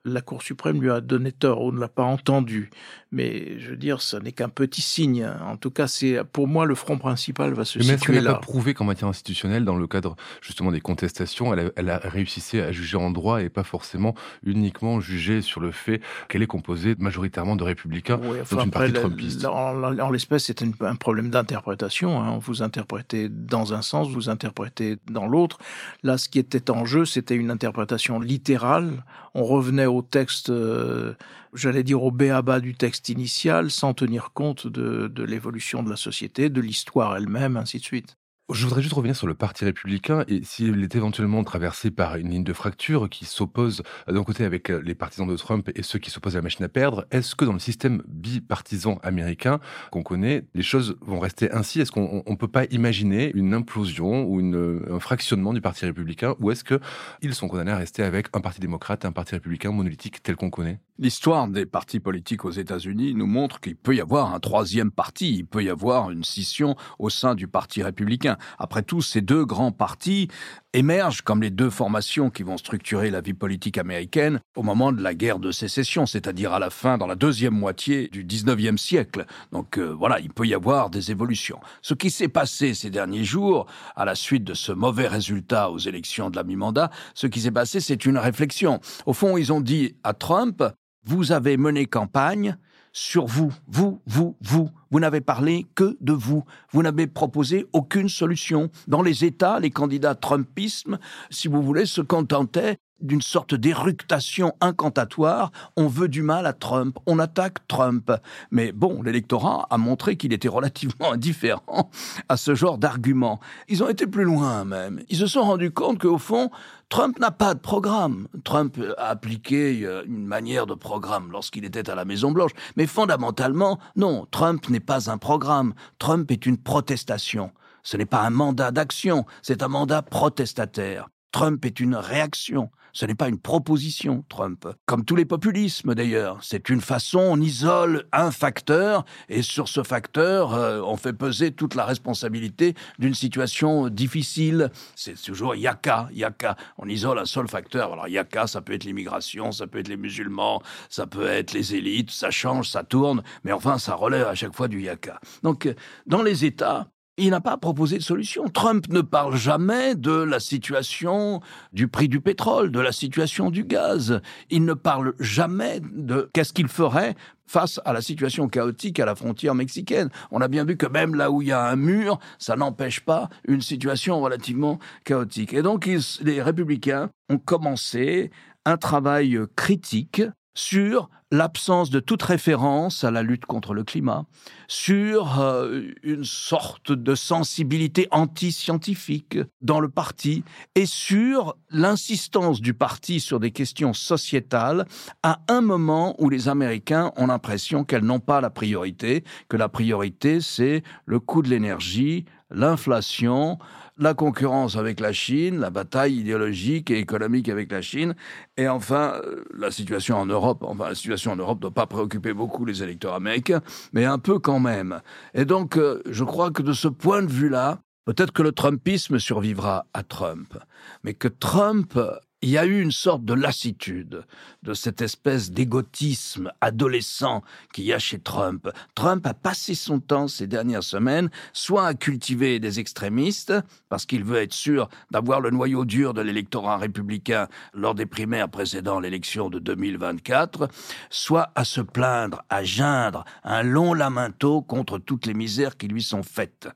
la 0.05 0.21
Cour 0.21 0.43
suprême 0.43 0.81
lui 0.81 0.91
a 0.91 1.01
donné 1.01 1.33
tort, 1.33 1.61
on 1.61 1.73
ne 1.73 1.81
l'a 1.81 1.88
pas 1.88 2.03
entendu. 2.03 2.71
Mais 3.12 3.59
je 3.59 3.71
veux 3.71 3.77
dire, 3.77 4.01
ce 4.01 4.17
n'est 4.17 4.33
qu'un 4.33 4.49
petit 4.49 4.81
signe. 4.81 5.29
En 5.47 5.57
tout 5.57 5.71
cas, 5.71 5.87
c'est 5.87 6.25
pour 6.25 6.49
moi 6.49 6.65
le 6.65 6.75
front 6.75 6.99
principal 6.99 7.53
va 7.53 7.65
se 7.65 7.79
mais 7.79 7.85
situer 7.85 8.15
là. 8.15 8.21
Mais 8.21 8.27
pas 8.29 8.35
prouvé 8.41 8.75
qu'en 8.75 8.85
matière 8.85 9.09
institutionnelle, 9.09 9.65
dans 9.65 9.77
le 9.77 9.87
cadre 9.87 10.17
justement 10.41 10.73
des 10.73 10.81
contestations, 10.81 11.53
elle 11.53 11.67
a, 11.67 11.71
elle 11.77 11.91
a 11.91 11.99
réussi 11.99 12.59
à 12.59 12.73
juger 12.73 12.97
en 12.97 13.11
droit 13.11 13.43
et 13.43 13.49
pas 13.49 13.62
forcément 13.62 14.15
uniquement 14.45 15.01
juger 15.01 15.43
sur 15.43 15.61
le 15.61 15.71
fait 15.71 16.01
qu'elle 16.29 16.43
est 16.43 16.47
composée 16.47 16.95
majoritairement 16.99 17.57
de 17.57 17.65
républicains 17.65 18.19
oui, 18.23 18.38
enfin, 18.41 18.65
une 18.65 18.71
partie 18.71 18.93
trumpiste. 18.93 19.45
En, 19.45 19.83
en 19.99 20.11
l'espèce, 20.11 20.45
c'est 20.45 20.62
un 20.62 20.97
problème 20.97 21.31
d'interprétation. 21.31 22.21
Hein. 22.21 22.38
Vous 22.41 22.62
interprétez 22.62 23.29
dans 23.29 23.75
un 23.75 23.83
sens, 23.83 24.09
vous 24.11 24.31
interprétez 24.31 24.97
dans 25.11 25.27
l'autre. 25.27 25.59
Là, 26.03 26.19
ce 26.19 26.29
qui 26.29 26.38
était 26.38 26.71
en 26.71 26.85
jeu, 26.85 27.05
c'était 27.05 27.37
une 27.37 27.51
interprétation 27.51 28.21
littérale. 28.21 29.05
On 29.35 29.45
revenait 29.45 29.87
au 29.92 30.02
texte, 30.02 30.50
euh, 30.50 31.14
j'allais 31.55 31.83
dire 31.83 32.02
au 32.02 32.11
béaba 32.11 32.61
du 32.61 32.74
texte 32.74 33.09
initial, 33.09 33.70
sans 33.70 33.94
tenir 33.94 34.33
compte 34.33 34.66
de, 34.66 35.09
de 35.09 35.22
l'évolution 35.24 35.83
de 35.83 35.90
la 35.90 35.96
société, 35.96 36.48
de 36.50 36.61
l'histoire 36.61 37.16
elle-même, 37.16 37.57
ainsi 37.57 37.78
de 37.78 37.85
suite. 37.85 38.16
Je 38.50 38.64
voudrais 38.64 38.83
juste 38.83 38.94
revenir 38.94 39.16
sur 39.16 39.28
le 39.28 39.35
Parti 39.35 39.64
républicain 39.64 40.24
et 40.26 40.42
s'il 40.42 40.83
est 40.83 40.94
éventuellement 40.96 41.42
traversé 41.44 41.90
par 41.90 42.16
une 42.16 42.28
ligne 42.28 42.44
de 42.44 42.52
fracture 42.52 43.09
qui 43.09 43.24
s'oppose 43.24 43.83
d'un 44.09 44.24
côté 44.24 44.44
avec 44.44 44.68
euh, 44.68 44.83
les 44.85 44.96
partisans 44.96 45.28
de 45.28 45.37
Trump 45.37 45.70
et 45.74 45.83
ceux 45.83 46.00
qui 46.00 46.11
s'opposent 46.11 46.35
à 46.35 46.40
la 46.40 46.42
machine 46.42 46.64
à 46.64 46.68
perdre, 46.68 47.07
est-ce 47.12 47.37
que 47.37 47.44
dans 47.44 47.52
le 47.52 47.61
système 47.61 48.02
bipartisan 48.09 48.98
américain 49.05 49.61
qu'on 49.90 50.02
connaît, 50.02 50.44
les 50.55 50.62
choses 50.62 50.96
vont 51.00 51.20
rester 51.20 51.52
ainsi? 51.52 51.81
Est-ce 51.81 51.92
qu'on 51.92 52.24
ne 52.26 52.37
peut 52.37 52.48
pas 52.48 52.64
imaginer 52.66 53.31
une 53.35 53.55
implosion 53.55 54.24
ou 54.24 54.40
une, 54.40 54.83
un 54.90 55.00
fractionnement 55.00 55.55
du 55.55 55.61
Parti 55.61 55.87
républicain 55.87 56.35
ou 56.40 56.50
est-ce 56.50 56.64
qu'ils 56.64 57.35
sont 57.35 57.48
condamnés 57.48 57.70
à 57.72 57.78
rester 57.78 58.02
avec 58.02 58.26
un 58.35 58.40
Parti 58.40 58.61
démocrate 58.61 59.05
et 59.05 59.07
un 59.07 59.12
Parti 59.12 59.37
républicain 59.37 59.70
monolithique 59.70 60.22
tel 60.22 60.35
qu'on 60.37 60.50
connaît? 60.50 60.81
L'histoire 60.98 61.48
des 61.48 61.64
partis 61.66 62.00
politiques 62.00 62.44
aux 62.44 62.50
États-Unis 62.50 63.14
nous 63.14 63.26
montre 63.26 63.61
qu'il 63.61 63.76
peut 63.76 63.96
y 63.96 64.00
avoir 64.00 64.35
un 64.35 64.40
troisième 64.40 64.90
parti, 64.90 65.37
il 65.37 65.46
peut 65.46 65.64
y 65.64 65.70
avoir 65.70 66.11
une 66.11 66.22
scission 66.22 66.76
au 66.98 67.09
sein 67.09 67.35
du 67.35 67.48
Parti 67.48 67.83
républicain. 67.83 68.32
Après 68.59 68.83
tout, 68.83 69.03
ces 69.03 69.21
deux 69.21 69.45
grands 69.45 69.73
partis 69.73 70.29
émergent 70.73 71.23
comme 71.23 71.42
les 71.42 71.51
deux 71.51 71.71
formations 71.71 72.31
qui 72.31 72.42
vont 72.42 72.57
structurer 72.57 73.11
la 73.11 73.21
vie 73.21 73.35
politique 73.35 73.79
américaine 73.79 74.40
au 74.57 74.62
moment 74.62 74.92
de 74.92 75.03
la 75.03 75.14
guerre 75.14 75.38
de 75.38 75.53
sécession, 75.53 76.07
c'est-à-dire 76.07 76.53
à 76.53 76.59
la 76.59 76.71
fin, 76.71 76.99
dans 76.99 77.07
la 77.07 77.14
deuxième 77.14 77.55
moitié 77.55 78.09
du 78.09 78.25
19e 78.25 78.77
siècle. 78.77 79.27
Donc 79.53 79.79
euh, 79.79 79.95
voilà, 79.99 80.21
il 80.21 80.31
peut 80.31 80.47
y 80.47 80.55
avoir 80.55 80.90
des 80.90 81.11
évolutions. 81.11 81.61
Ce 81.83 81.95
qui 81.95 82.11
s'est 82.11 82.29
passé 82.29 82.75
ces 82.75 82.90
derniers 82.90 83.25
jours, 83.25 83.66
à 83.97 84.05
la 84.05 84.14
suite 84.14 84.45
de 84.45 84.55
ce 84.55 84.73
mauvais 84.73 85.09
résultat 85.09 85.71
aux 85.71 85.79
élections 85.79 86.31
de 86.31 86.37
la 86.37 86.45
mi-mandat, 86.45 86.90
ce 87.14 87.27
qui 87.27 87.40
s'est 87.40 87.51
passé, 87.51 87.81
c'est 87.81 88.05
une 88.07 88.18
réflexion. 88.18 88.81
Au 89.07 89.12
fond, 89.12 89.37
ils 89.37 89.53
ont 89.53 89.61
dit 89.61 89.97
à 90.05 90.14
Trump, 90.14 90.62
vous 91.05 91.33
avez 91.33 91.57
mené 91.57 91.87
campagne 91.87 92.57
sur 92.92 93.27
vous, 93.27 93.53
vous, 93.66 94.01
vous, 94.07 94.37
vous. 94.40 94.71
Vous 94.92 95.00
n'avez 95.00 95.22
parlé 95.22 95.66
que 95.74 95.96
de 96.02 96.12
vous. 96.12 96.44
Vous 96.70 96.83
n'avez 96.83 97.07
proposé 97.07 97.66
aucune 97.72 98.11
solution. 98.11 98.70
Dans 98.87 99.00
les 99.00 99.24
États, 99.24 99.59
les 99.59 99.70
candidats 99.70 100.14
Trumpisme, 100.14 100.98
si 101.31 101.48
vous 101.48 101.62
voulez, 101.62 101.87
se 101.87 102.02
contentaient 102.02 102.76
d'une 103.03 103.23
sorte 103.23 103.55
d'éructation 103.55 104.55
incantatoire. 104.61 105.53
On 105.77 105.88
veut 105.88 106.09
du 106.09 106.23
mal 106.23 106.47
à 106.47 106.53
Trump, 106.53 106.99
on 107.07 107.19
attaque 107.19 107.67
Trump. 107.69 108.11
Mais 108.51 108.73
bon, 108.73 109.03
l'électorat 109.03 109.67
a 109.71 109.79
montré 109.79 110.17
qu'il 110.17 110.33
était 110.33 110.49
relativement 110.49 111.12
indifférent 111.12 111.91
à 112.29 112.37
ce 112.37 112.55
genre 112.55 112.79
d'arguments. 112.79 113.41
Ils 113.69 113.83
ont 113.83 113.88
été 113.88 114.07
plus 114.07 114.25
loin 114.25 114.65
même. 114.65 115.01
Ils 115.09 115.19
se 115.19 115.27
sont 115.27 115.43
rendus 115.43 115.71
compte 115.71 116.01
qu'au 116.01 116.19
fond, 116.19 116.51
Trump 116.88 117.19
n'a 117.19 117.31
pas 117.31 117.55
de 117.55 117.61
programme. 117.61 118.29
Trump 118.45 118.79
a 118.99 119.09
appliqué 119.09 119.85
euh, 119.85 120.03
une 120.07 120.27
manière 120.27 120.67
de 120.67 120.75
programme 120.75 121.33
lorsqu'il 121.33 121.65
était 121.65 121.88
à 121.88 121.95
la 121.95 122.05
Maison-Blanche. 122.05 122.53
Mais 122.77 122.87
fondamentalement, 122.87 123.79
non, 123.97 124.27
Trump 124.31 124.69
n'est 124.69 124.81
pas 124.81 125.11
un 125.11 125.19
programme. 125.19 125.75
Trump 125.99 126.31
est 126.31 126.47
une 126.47 126.59
protestation. 126.59 127.53
Ce 127.83 127.97
n'est 127.97 128.07
pas 128.07 128.23
un 128.23 128.31
mandat 128.31 128.71
d'action, 128.71 129.27
c'est 129.43 129.62
un 129.62 129.69
mandat 129.69 130.03
protestataire. 130.03 131.09
Trump 131.33 131.65
est 131.65 131.81
une 131.81 131.97
réaction. 131.97 132.71
Ce 132.92 133.07
n'est 133.07 133.14
pas 133.14 133.28
une 133.28 133.38
proposition, 133.38 134.24
Trump. 134.28 134.68
Comme 134.87 135.05
tous 135.05 135.16
les 135.16 135.24
populismes, 135.24 135.94
d'ailleurs. 135.94 136.38
C'est 136.42 136.68
une 136.68 136.81
façon, 136.81 137.20
on 137.20 137.40
isole 137.40 138.05
un 138.12 138.31
facteur, 138.31 139.05
et 139.28 139.42
sur 139.42 139.68
ce 139.68 139.83
facteur, 139.83 140.55
euh, 140.55 140.81
on 140.83 140.96
fait 140.96 141.12
peser 141.12 141.52
toute 141.52 141.74
la 141.74 141.85
responsabilité 141.85 142.74
d'une 142.98 143.14
situation 143.14 143.88
difficile. 143.88 144.70
C'est 144.94 145.20
toujours 145.20 145.55
yaka, 145.55 146.09
yaka. 146.12 146.57
On 146.78 146.88
isole 146.88 147.18
un 147.18 147.24
seul 147.24 147.48
facteur. 147.48 147.92
Alors 147.94 148.09
yaka, 148.09 148.46
ça 148.46 148.61
peut 148.61 148.74
être 148.74 148.85
l'immigration, 148.85 149.52
ça 149.52 149.66
peut 149.66 149.78
être 149.78 149.88
les 149.88 149.96
musulmans, 149.96 150.62
ça 150.88 151.07
peut 151.07 151.26
être 151.26 151.52
les 151.52 151.74
élites, 151.74 152.11
ça 152.11 152.31
change, 152.31 152.68
ça 152.68 152.85
tourne, 152.85 153.22
mais 153.44 153.52
enfin, 153.52 153.78
ça 153.78 153.94
relève 153.94 154.26
à 154.26 154.35
chaque 154.35 154.55
fois 154.55 154.68
du 154.68 154.83
yaka. 154.83 155.18
Donc, 155.42 155.66
euh, 155.66 155.74
dans 156.07 156.22
les 156.22 156.44
États, 156.44 156.88
il 157.18 157.31
n'a 157.31 157.40
pas 157.40 157.57
proposé 157.57 157.98
de 157.98 158.03
solution. 158.03 158.48
Trump 158.48 158.88
ne 158.88 159.03
parle 159.03 159.37
jamais 159.37 159.94
de 159.94 160.12
la 160.12 160.40
situation 160.40 161.40
du 161.72 161.88
prix 161.88 162.09
du 162.09 162.20
pétrole, 162.20 162.70
de 162.70 162.81
la 162.81 162.92
situation 162.92 163.51
du 163.51 163.64
gaz. 163.64 164.20
Il 164.51 164.64
ne 164.64 164.75
parle 164.75 165.14
jamais 165.20 165.81
de 165.81 166.31
qu'est-ce 166.33 166.53
qu'il 166.53 166.68
ferait 166.68 167.14
face 167.46 167.81
à 167.85 167.92
la 167.92 168.01
situation 168.01 168.48
chaotique 168.48 168.98
à 168.98 169.05
la 169.05 169.14
frontière 169.14 169.55
mexicaine. 169.55 170.09
On 170.31 170.40
a 170.40 170.48
bien 170.48 170.64
vu 170.64 170.79
que 170.79 170.87
même 170.87 171.14
là 171.14 171.31
où 171.31 171.42
il 171.42 171.48
y 171.48 171.53
a 171.53 171.68
un 171.68 171.77
mur, 171.77 172.18
ça 172.38 172.57
n'empêche 172.57 173.01
pas 173.01 173.29
une 173.46 173.61
situation 173.61 174.20
relativement 174.22 174.79
chaotique. 175.05 175.53
Et 175.53 175.61
donc 175.61 175.87
les 176.22 176.42
républicains 176.42 177.11
ont 177.29 177.38
commencé 177.38 178.31
un 178.64 178.79
travail 178.79 179.38
critique 179.55 180.22
sur 180.55 181.11
l'absence 181.33 181.88
de 181.88 181.99
toute 181.99 182.23
référence 182.23 183.05
à 183.05 183.11
la 183.11 183.23
lutte 183.23 183.47
contre 183.47 183.73
le 183.73 183.85
climat, 183.85 184.27
sur 184.68 185.40
euh, 185.40 185.81
une 186.03 186.25
sorte 186.25 186.92
de 186.92 187.14
sensibilité 187.14 188.07
anti-scientifique 188.11 189.38
dans 189.62 189.81
le 189.81 189.88
parti 189.88 190.45
et 190.75 190.85
sur 190.85 191.57
l'insistance 191.71 192.61
du 192.61 192.75
parti 192.75 193.18
sur 193.18 193.40
des 193.40 193.51
questions 193.51 193.95
sociétales 193.95 194.87
à 195.23 195.40
un 195.49 195.62
moment 195.62 196.14
où 196.18 196.29
les 196.29 196.49
Américains 196.49 197.12
ont 197.16 197.27
l'impression 197.27 197.85
qu'elles 197.85 198.05
n'ont 198.05 198.21
pas 198.21 198.42
la 198.42 198.51
priorité, 198.51 199.25
que 199.49 199.57
la 199.57 199.71
priorité 199.71 200.42
c'est 200.42 200.83
le 201.07 201.18
coût 201.18 201.40
de 201.40 201.49
l'énergie, 201.49 202.27
l'inflation, 202.51 203.59
la 203.98 204.14
concurrence 204.14 204.76
avec 204.76 205.00
la 205.00 205.12
Chine, 205.12 205.61
la 205.61 205.70
bataille 205.70 206.16
idéologique 206.16 206.90
et 206.90 206.98
économique 206.98 207.48
avec 207.48 207.70
la 207.70 207.83
Chine, 207.83 208.14
et 208.57 208.68
enfin 208.68 209.14
euh, 209.24 209.44
la 209.57 209.70
situation 209.70 210.16
en 210.16 210.26
Europe. 210.26 210.62
Enfin, 210.62 210.88
la 210.88 210.94
situation 210.94 211.33
en 211.33 211.37
Europe 211.37 211.59
ne 211.59 211.62
doit 211.62 211.70
pas 211.70 211.87
préoccuper 211.87 212.33
beaucoup 212.33 212.64
les 212.64 212.83
électeurs 212.83 213.14
américains, 213.14 213.61
mais 213.92 214.05
un 214.05 214.18
peu 214.18 214.38
quand 214.38 214.61
même. 214.61 215.00
Et 215.35 215.44
donc, 215.44 215.76
euh, 215.76 216.02
je 216.09 216.24
crois 216.24 216.50
que 216.50 216.62
de 216.62 216.72
ce 216.72 216.88
point 216.88 217.22
de 217.22 217.31
vue-là, 217.31 217.81
peut-être 218.05 218.33
que 218.33 218.42
le 218.42 218.52
Trumpisme 218.52 219.18
survivra 219.18 219.87
à 219.92 220.02
Trump, 220.02 220.57
mais 221.05 221.14
que 221.14 221.28
Trump 221.28 221.98
il 222.42 222.50
y 222.50 222.59
a 222.59 222.66
eu 222.66 222.81
une 222.81 222.90
sorte 222.90 223.24
de 223.24 223.35
lassitude, 223.35 224.24
de 224.64 224.74
cette 224.74 225.00
espèce 225.00 225.52
d'égotisme 225.52 226.52
adolescent 226.61 227.42
qu'il 227.72 227.85
y 227.85 227.92
a 227.92 228.00
chez 228.00 228.18
Trump. 228.18 228.68
Trump 228.96 229.24
a 229.26 229.33
passé 229.33 229.76
son 229.76 230.00
temps 230.00 230.26
ces 230.26 230.48
dernières 230.48 230.83
semaines 230.83 231.31
soit 231.52 231.87
à 231.87 231.94
cultiver 231.94 232.59
des 232.59 232.81
extrémistes, 232.81 233.55
parce 233.88 234.07
qu'il 234.07 234.24
veut 234.24 234.38
être 234.38 234.52
sûr 234.52 234.88
d'avoir 235.12 235.40
le 235.40 235.50
noyau 235.50 235.85
dur 235.85 236.14
de 236.14 236.20
l'électorat 236.20 236.78
républicain 236.78 237.46
lors 237.74 237.94
des 237.94 238.07
primaires 238.07 238.48
précédant 238.48 238.98
l'élection 238.98 239.48
de 239.48 239.61
2024, 239.61 240.68
soit 241.11 241.52
à 241.55 241.64
se 241.64 241.81
plaindre, 241.81 242.42
à 242.50 242.64
geindre 242.64 243.24
un 243.44 243.62
long 243.62 243.94
lamento 243.94 244.62
contre 244.62 244.98
toutes 244.98 245.26
les 245.26 245.35
misères 245.35 245.76
qui 245.76 245.87
lui 245.87 246.02
sont 246.02 246.24
faites. 246.24 246.68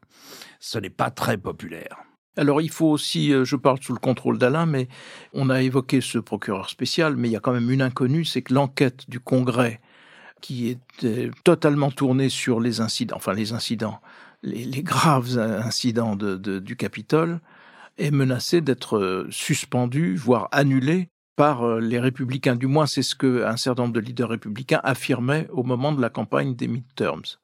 Ce 0.61 0.79
n'est 0.79 0.91
pas 0.91 1.11
très 1.11 1.39
populaire. 1.39 2.07
Alors 2.37 2.61
il 2.61 2.71
faut 2.71 2.89
aussi, 2.89 3.33
euh, 3.33 3.45
je 3.45 3.57
parle 3.57 3.83
sous 3.83 3.93
le 3.93 3.99
contrôle 3.99 4.39
d'Alain, 4.39 4.67
mais 4.67 4.89
on 5.33 5.49
a 5.49 5.63
évoqué 5.63 6.01
ce 6.01 6.19
procureur 6.19 6.69
spécial, 6.69 7.17
mais 7.17 7.29
il 7.29 7.33
y 7.33 7.37
a 7.37 7.41
quand 7.41 7.53
même 7.53 7.71
une 7.71 7.83
inconnue, 7.83 8.25
c'est 8.25 8.43
que 8.43 8.53
l'enquête 8.53 9.09
du 9.09 9.21
Congrès, 9.21 9.81
qui 10.43 10.69
est 10.69 10.79
totalement 11.45 11.91
tournée 11.91 12.29
sur 12.29 12.61
les 12.61 12.81
incidents, 12.81 13.17
enfin 13.17 13.33
les 13.33 13.53
incidents, 13.53 14.01
les, 14.43 14.83
graves 14.83 15.39
incidents 15.39 16.15
du 16.15 16.77
Capitole, 16.77 17.41
est 17.99 18.11
menacée 18.11 18.61
d'être 18.61 18.99
euh, 18.99 19.27
suspendue, 19.31 20.17
voire 20.17 20.49
annulée 20.53 21.09
par 21.37 21.65
euh, 21.65 21.81
les 21.81 21.99
républicains. 21.99 22.57
Du 22.57 22.67
moins, 22.67 22.87
c'est 22.87 23.03
ce 23.03 23.15
qu'un 23.15 23.57
certain 23.57 23.83
nombre 23.83 23.95
de 23.95 24.01
leaders 24.01 24.29
républicains 24.29 24.81
affirmaient 24.85 25.49
au 25.51 25.63
moment 25.63 25.93
de 25.93 26.01
la 26.01 26.11
campagne 26.11 26.55
des 26.55 26.69
midterms. 26.69 27.39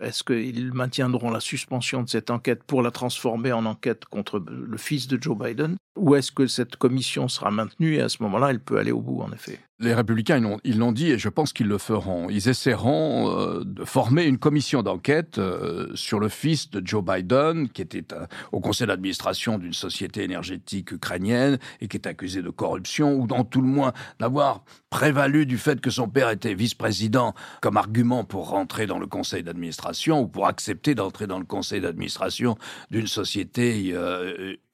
Est-ce 0.00 0.22
qu'ils 0.22 0.72
maintiendront 0.72 1.30
la 1.30 1.40
suspension 1.40 2.02
de 2.02 2.08
cette 2.08 2.30
enquête 2.30 2.62
pour 2.62 2.82
la 2.82 2.90
transformer 2.90 3.52
en 3.52 3.66
enquête 3.66 4.04
contre 4.04 4.38
le 4.38 4.76
fils 4.76 5.08
de 5.08 5.20
Joe 5.20 5.36
Biden 5.36 5.76
Ou 5.96 6.14
est-ce 6.14 6.30
que 6.30 6.46
cette 6.46 6.76
commission 6.76 7.26
sera 7.28 7.50
maintenue 7.50 7.96
et 7.96 8.00
à 8.00 8.08
ce 8.08 8.22
moment-là, 8.22 8.50
elle 8.50 8.60
peut 8.60 8.78
aller 8.78 8.92
au 8.92 9.00
bout, 9.00 9.20
en 9.22 9.32
effet? 9.32 9.58
Les 9.80 9.94
républicains, 9.94 10.42
ils 10.64 10.78
l'ont 10.78 10.90
dit 10.90 11.12
et 11.12 11.18
je 11.18 11.28
pense 11.28 11.52
qu'ils 11.52 11.68
le 11.68 11.78
feront. 11.78 12.28
Ils 12.30 12.48
essaieront 12.48 13.30
euh, 13.30 13.62
de 13.64 13.84
former 13.84 14.24
une 14.24 14.38
commission 14.38 14.82
d'enquête 14.82 15.38
euh, 15.38 15.88
sur 15.94 16.18
le 16.18 16.28
fils 16.28 16.68
de 16.70 16.84
Joe 16.84 17.04
Biden, 17.04 17.68
qui 17.68 17.82
était 17.82 18.12
euh, 18.12 18.26
au 18.50 18.58
conseil 18.58 18.88
d'administration 18.88 19.56
d'une 19.56 19.72
société 19.72 20.24
énergétique 20.24 20.90
ukrainienne 20.90 21.58
et 21.80 21.86
qui 21.86 21.96
est 21.96 22.08
accusé 22.08 22.42
de 22.42 22.50
corruption, 22.50 23.14
ou 23.14 23.28
dans 23.28 23.44
tout 23.44 23.60
le 23.60 23.68
moins 23.68 23.92
d'avoir 24.18 24.64
prévalu 24.90 25.46
du 25.46 25.58
fait 25.58 25.80
que 25.80 25.90
son 25.90 26.08
père 26.08 26.30
était 26.30 26.54
vice-président 26.54 27.34
comme 27.60 27.76
argument 27.76 28.24
pour 28.24 28.48
rentrer 28.48 28.86
dans 28.86 28.98
le 28.98 29.06
conseil 29.06 29.44
d'administration 29.44 30.22
ou 30.22 30.26
pour 30.26 30.48
accepter 30.48 30.96
d'entrer 30.96 31.28
dans 31.28 31.38
le 31.38 31.44
conseil 31.44 31.80
d'administration 31.80 32.56
d'une 32.90 33.06
société 33.06 33.94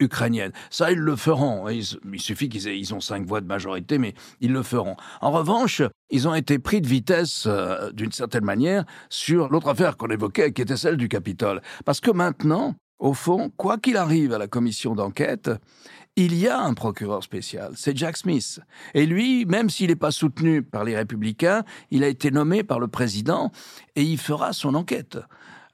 ukrainienne. 0.00 0.52
Ça, 0.70 0.92
ils 0.92 0.98
le 0.98 1.16
feront. 1.16 1.68
Il, 1.68 1.84
suffit 2.20 2.48
qu'ils 2.48 2.68
ils 2.68 2.94
ont 2.94 3.00
cinq 3.00 3.26
voix 3.26 3.40
de 3.40 3.46
majorité, 3.46 3.98
mais 3.98 4.14
ils 4.40 4.52
le 4.52 4.62
feront. 4.62 4.93
En 5.20 5.30
revanche, 5.30 5.82
ils 6.10 6.28
ont 6.28 6.34
été 6.34 6.58
pris 6.58 6.80
de 6.80 6.86
vitesse, 6.86 7.44
euh, 7.46 7.90
d'une 7.92 8.12
certaine 8.12 8.44
manière, 8.44 8.84
sur 9.08 9.48
l'autre 9.48 9.68
affaire 9.68 9.96
qu'on 9.96 10.08
évoquait, 10.08 10.52
qui 10.52 10.62
était 10.62 10.76
celle 10.76 10.96
du 10.96 11.08
Capitole. 11.08 11.60
Parce 11.84 12.00
que 12.00 12.10
maintenant, 12.10 12.74
au 12.98 13.14
fond, 13.14 13.50
quoi 13.56 13.78
qu'il 13.78 13.96
arrive 13.96 14.32
à 14.32 14.38
la 14.38 14.46
commission 14.46 14.94
d'enquête, 14.94 15.50
il 16.16 16.34
y 16.38 16.46
a 16.46 16.60
un 16.60 16.74
procureur 16.74 17.24
spécial, 17.24 17.72
c'est 17.74 17.96
Jack 17.96 18.16
Smith. 18.16 18.60
Et 18.94 19.04
lui, 19.04 19.44
même 19.46 19.68
s'il 19.68 19.88
n'est 19.88 19.96
pas 19.96 20.12
soutenu 20.12 20.62
par 20.62 20.84
les 20.84 20.96
républicains, 20.96 21.64
il 21.90 22.04
a 22.04 22.08
été 22.08 22.30
nommé 22.30 22.62
par 22.62 22.78
le 22.78 22.86
président 22.86 23.50
et 23.96 24.02
il 24.02 24.18
fera 24.18 24.52
son 24.52 24.74
enquête. 24.74 25.18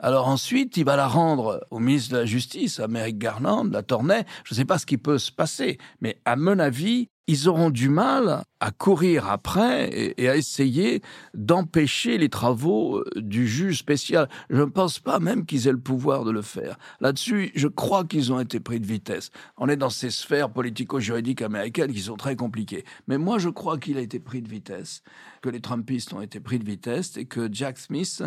Alors 0.02 0.28
ensuite, 0.28 0.78
il 0.78 0.84
va 0.84 0.96
la 0.96 1.06
rendre 1.06 1.66
au 1.70 1.78
ministre 1.78 2.14
de 2.14 2.18
la 2.18 2.24
Justice, 2.24 2.80
à 2.80 2.88
Merrick 2.88 3.18
Garland, 3.18 3.70
la 3.70 3.82
Tornay. 3.82 4.24
Je 4.44 4.54
ne 4.54 4.56
sais 4.56 4.64
pas 4.64 4.78
ce 4.78 4.86
qui 4.86 4.96
peut 4.96 5.18
se 5.18 5.30
passer, 5.30 5.78
mais 6.00 6.18
à 6.24 6.36
mon 6.36 6.58
avis, 6.58 7.08
ils 7.26 7.48
auront 7.48 7.70
du 7.70 7.88
mal 7.88 8.42
à 8.58 8.70
courir 8.72 9.28
après 9.28 10.14
et, 10.18 10.28
à 10.28 10.36
essayer 10.36 11.00
d'empêcher 11.32 12.18
les 12.18 12.28
travaux 12.28 12.98
euh, 12.98 13.04
du 13.14 13.46
juge 13.46 13.78
spécial. 13.78 14.28
Je 14.48 14.56
ne 14.56 14.64
pense 14.64 14.98
pas 14.98 15.20
même 15.20 15.46
qu'ils 15.46 15.68
aient 15.68 15.72
le 15.72 15.78
pouvoir 15.78 16.24
de 16.24 16.32
le 16.32 16.42
faire. 16.42 16.76
Là-dessus, 17.00 17.52
je 17.54 17.68
crois 17.68 18.04
qu'ils 18.04 18.32
ont 18.32 18.40
été 18.40 18.58
pris 18.58 18.80
de 18.80 18.86
vitesse. 18.86 19.30
On 19.58 19.68
est 19.68 19.76
dans 19.76 19.90
ces 19.90 20.10
sphères 20.10 20.50
politico-juridiques 20.50 21.42
américaines 21.42 21.92
qui 21.92 22.00
sont 22.00 22.16
très 22.16 22.34
compliquées. 22.34 22.84
Mais 23.06 23.16
moi, 23.16 23.38
je 23.38 23.48
crois 23.48 23.78
qu'il 23.78 23.96
a 23.96 24.00
été 24.00 24.18
pris 24.18 24.42
de 24.42 24.48
vitesse, 24.48 25.02
que 25.40 25.50
les 25.50 25.60
Trumpistes 25.60 26.12
ont 26.12 26.22
été 26.22 26.40
pris 26.40 26.58
de 26.58 26.64
vitesse 26.64 27.16
et 27.16 27.26
que 27.26 27.48
Jack 27.52 27.78
Smith 27.78 28.24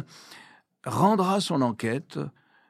rendra 0.86 1.39
son 1.39 1.62
enquête 1.62 2.19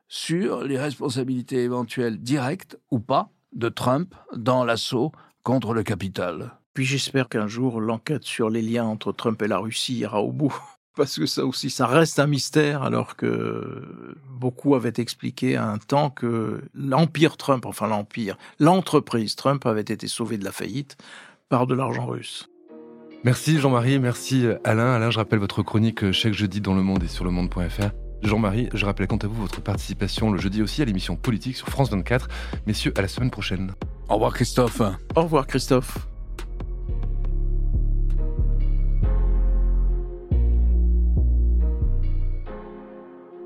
sur 0.07 0.63
les 0.63 0.77
responsabilités 0.77 1.63
éventuelles 1.63 2.19
directes 2.19 2.77
ou 2.91 2.99
pas 2.99 3.29
de 3.53 3.69
Trump 3.69 4.13
dans 4.35 4.63
l'assaut 4.63 5.11
contre 5.43 5.73
le 5.73 5.83
capital. 5.83 6.51
Puis 6.73 6.85
j'espère 6.85 7.29
qu'un 7.29 7.47
jour 7.47 7.79
l'enquête 7.79 8.23
sur 8.23 8.49
les 8.49 8.61
liens 8.61 8.85
entre 8.85 9.11
Trump 9.11 9.41
et 9.41 9.47
la 9.47 9.59
Russie 9.59 9.99
ira 9.99 10.21
au 10.21 10.31
bout. 10.31 10.55
Parce 10.95 11.17
que 11.17 11.25
ça 11.25 11.43
aussi, 11.43 11.71
ça 11.71 11.87
reste 11.87 12.19
un 12.19 12.27
mystère, 12.27 12.83
alors 12.83 13.15
que 13.15 14.15
beaucoup 14.29 14.75
avaient 14.75 14.93
expliqué 14.97 15.55
à 15.55 15.67
un 15.67 15.79
temps 15.79 16.11
que 16.11 16.61
l'empire 16.75 17.35
Trump, 17.35 17.65
enfin 17.65 17.87
l'empire, 17.87 18.37
l'entreprise 18.59 19.35
Trump 19.35 19.65
avait 19.65 19.81
été 19.81 20.07
sauvée 20.07 20.37
de 20.37 20.45
la 20.45 20.51
faillite 20.51 20.97
par 21.49 21.65
de 21.65 21.73
l'argent 21.73 22.05
russe. 22.05 22.47
Merci 23.23 23.59
Jean-Marie, 23.59 23.97
merci 23.97 24.45
Alain. 24.63 24.93
Alain, 24.93 25.09
je 25.09 25.17
rappelle 25.17 25.39
votre 25.39 25.63
chronique 25.63 26.11
chaque 26.11 26.33
jeudi 26.33 26.61
dans 26.61 26.75
Le 26.75 26.83
Monde 26.83 27.03
et 27.03 27.07
sur 27.07 27.23
le 27.23 27.31
monde.fr. 27.31 28.02
Jean-Marie, 28.23 28.69
je 28.73 28.85
rappelle 28.85 29.07
quant 29.07 29.17
à 29.17 29.27
vous 29.27 29.41
votre 29.41 29.61
participation 29.61 30.31
le 30.31 30.39
jeudi 30.39 30.61
aussi 30.61 30.81
à 30.81 30.85
l'émission 30.85 31.15
politique 31.15 31.57
sur 31.57 31.67
France 31.67 31.91
24. 31.91 32.29
Messieurs, 32.65 32.93
à 32.97 33.01
la 33.01 33.07
semaine 33.07 33.31
prochaine. 33.31 33.73
Au 34.09 34.15
revoir 34.15 34.33
Christophe. 34.33 34.81
Au 35.15 35.21
revoir 35.23 35.45
Christophe. 35.45 35.97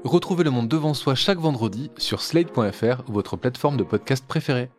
Retrouvez 0.03 0.45
le 0.45 0.51
monde 0.51 0.69
devant 0.69 0.93
soi 0.93 1.15
chaque 1.15 1.39
vendredi 1.39 1.91
sur 1.97 2.21
slate.fr, 2.21 3.03
votre 3.07 3.35
plateforme 3.35 3.75
de 3.75 3.83
podcast 3.83 4.25
préférée. 4.25 4.69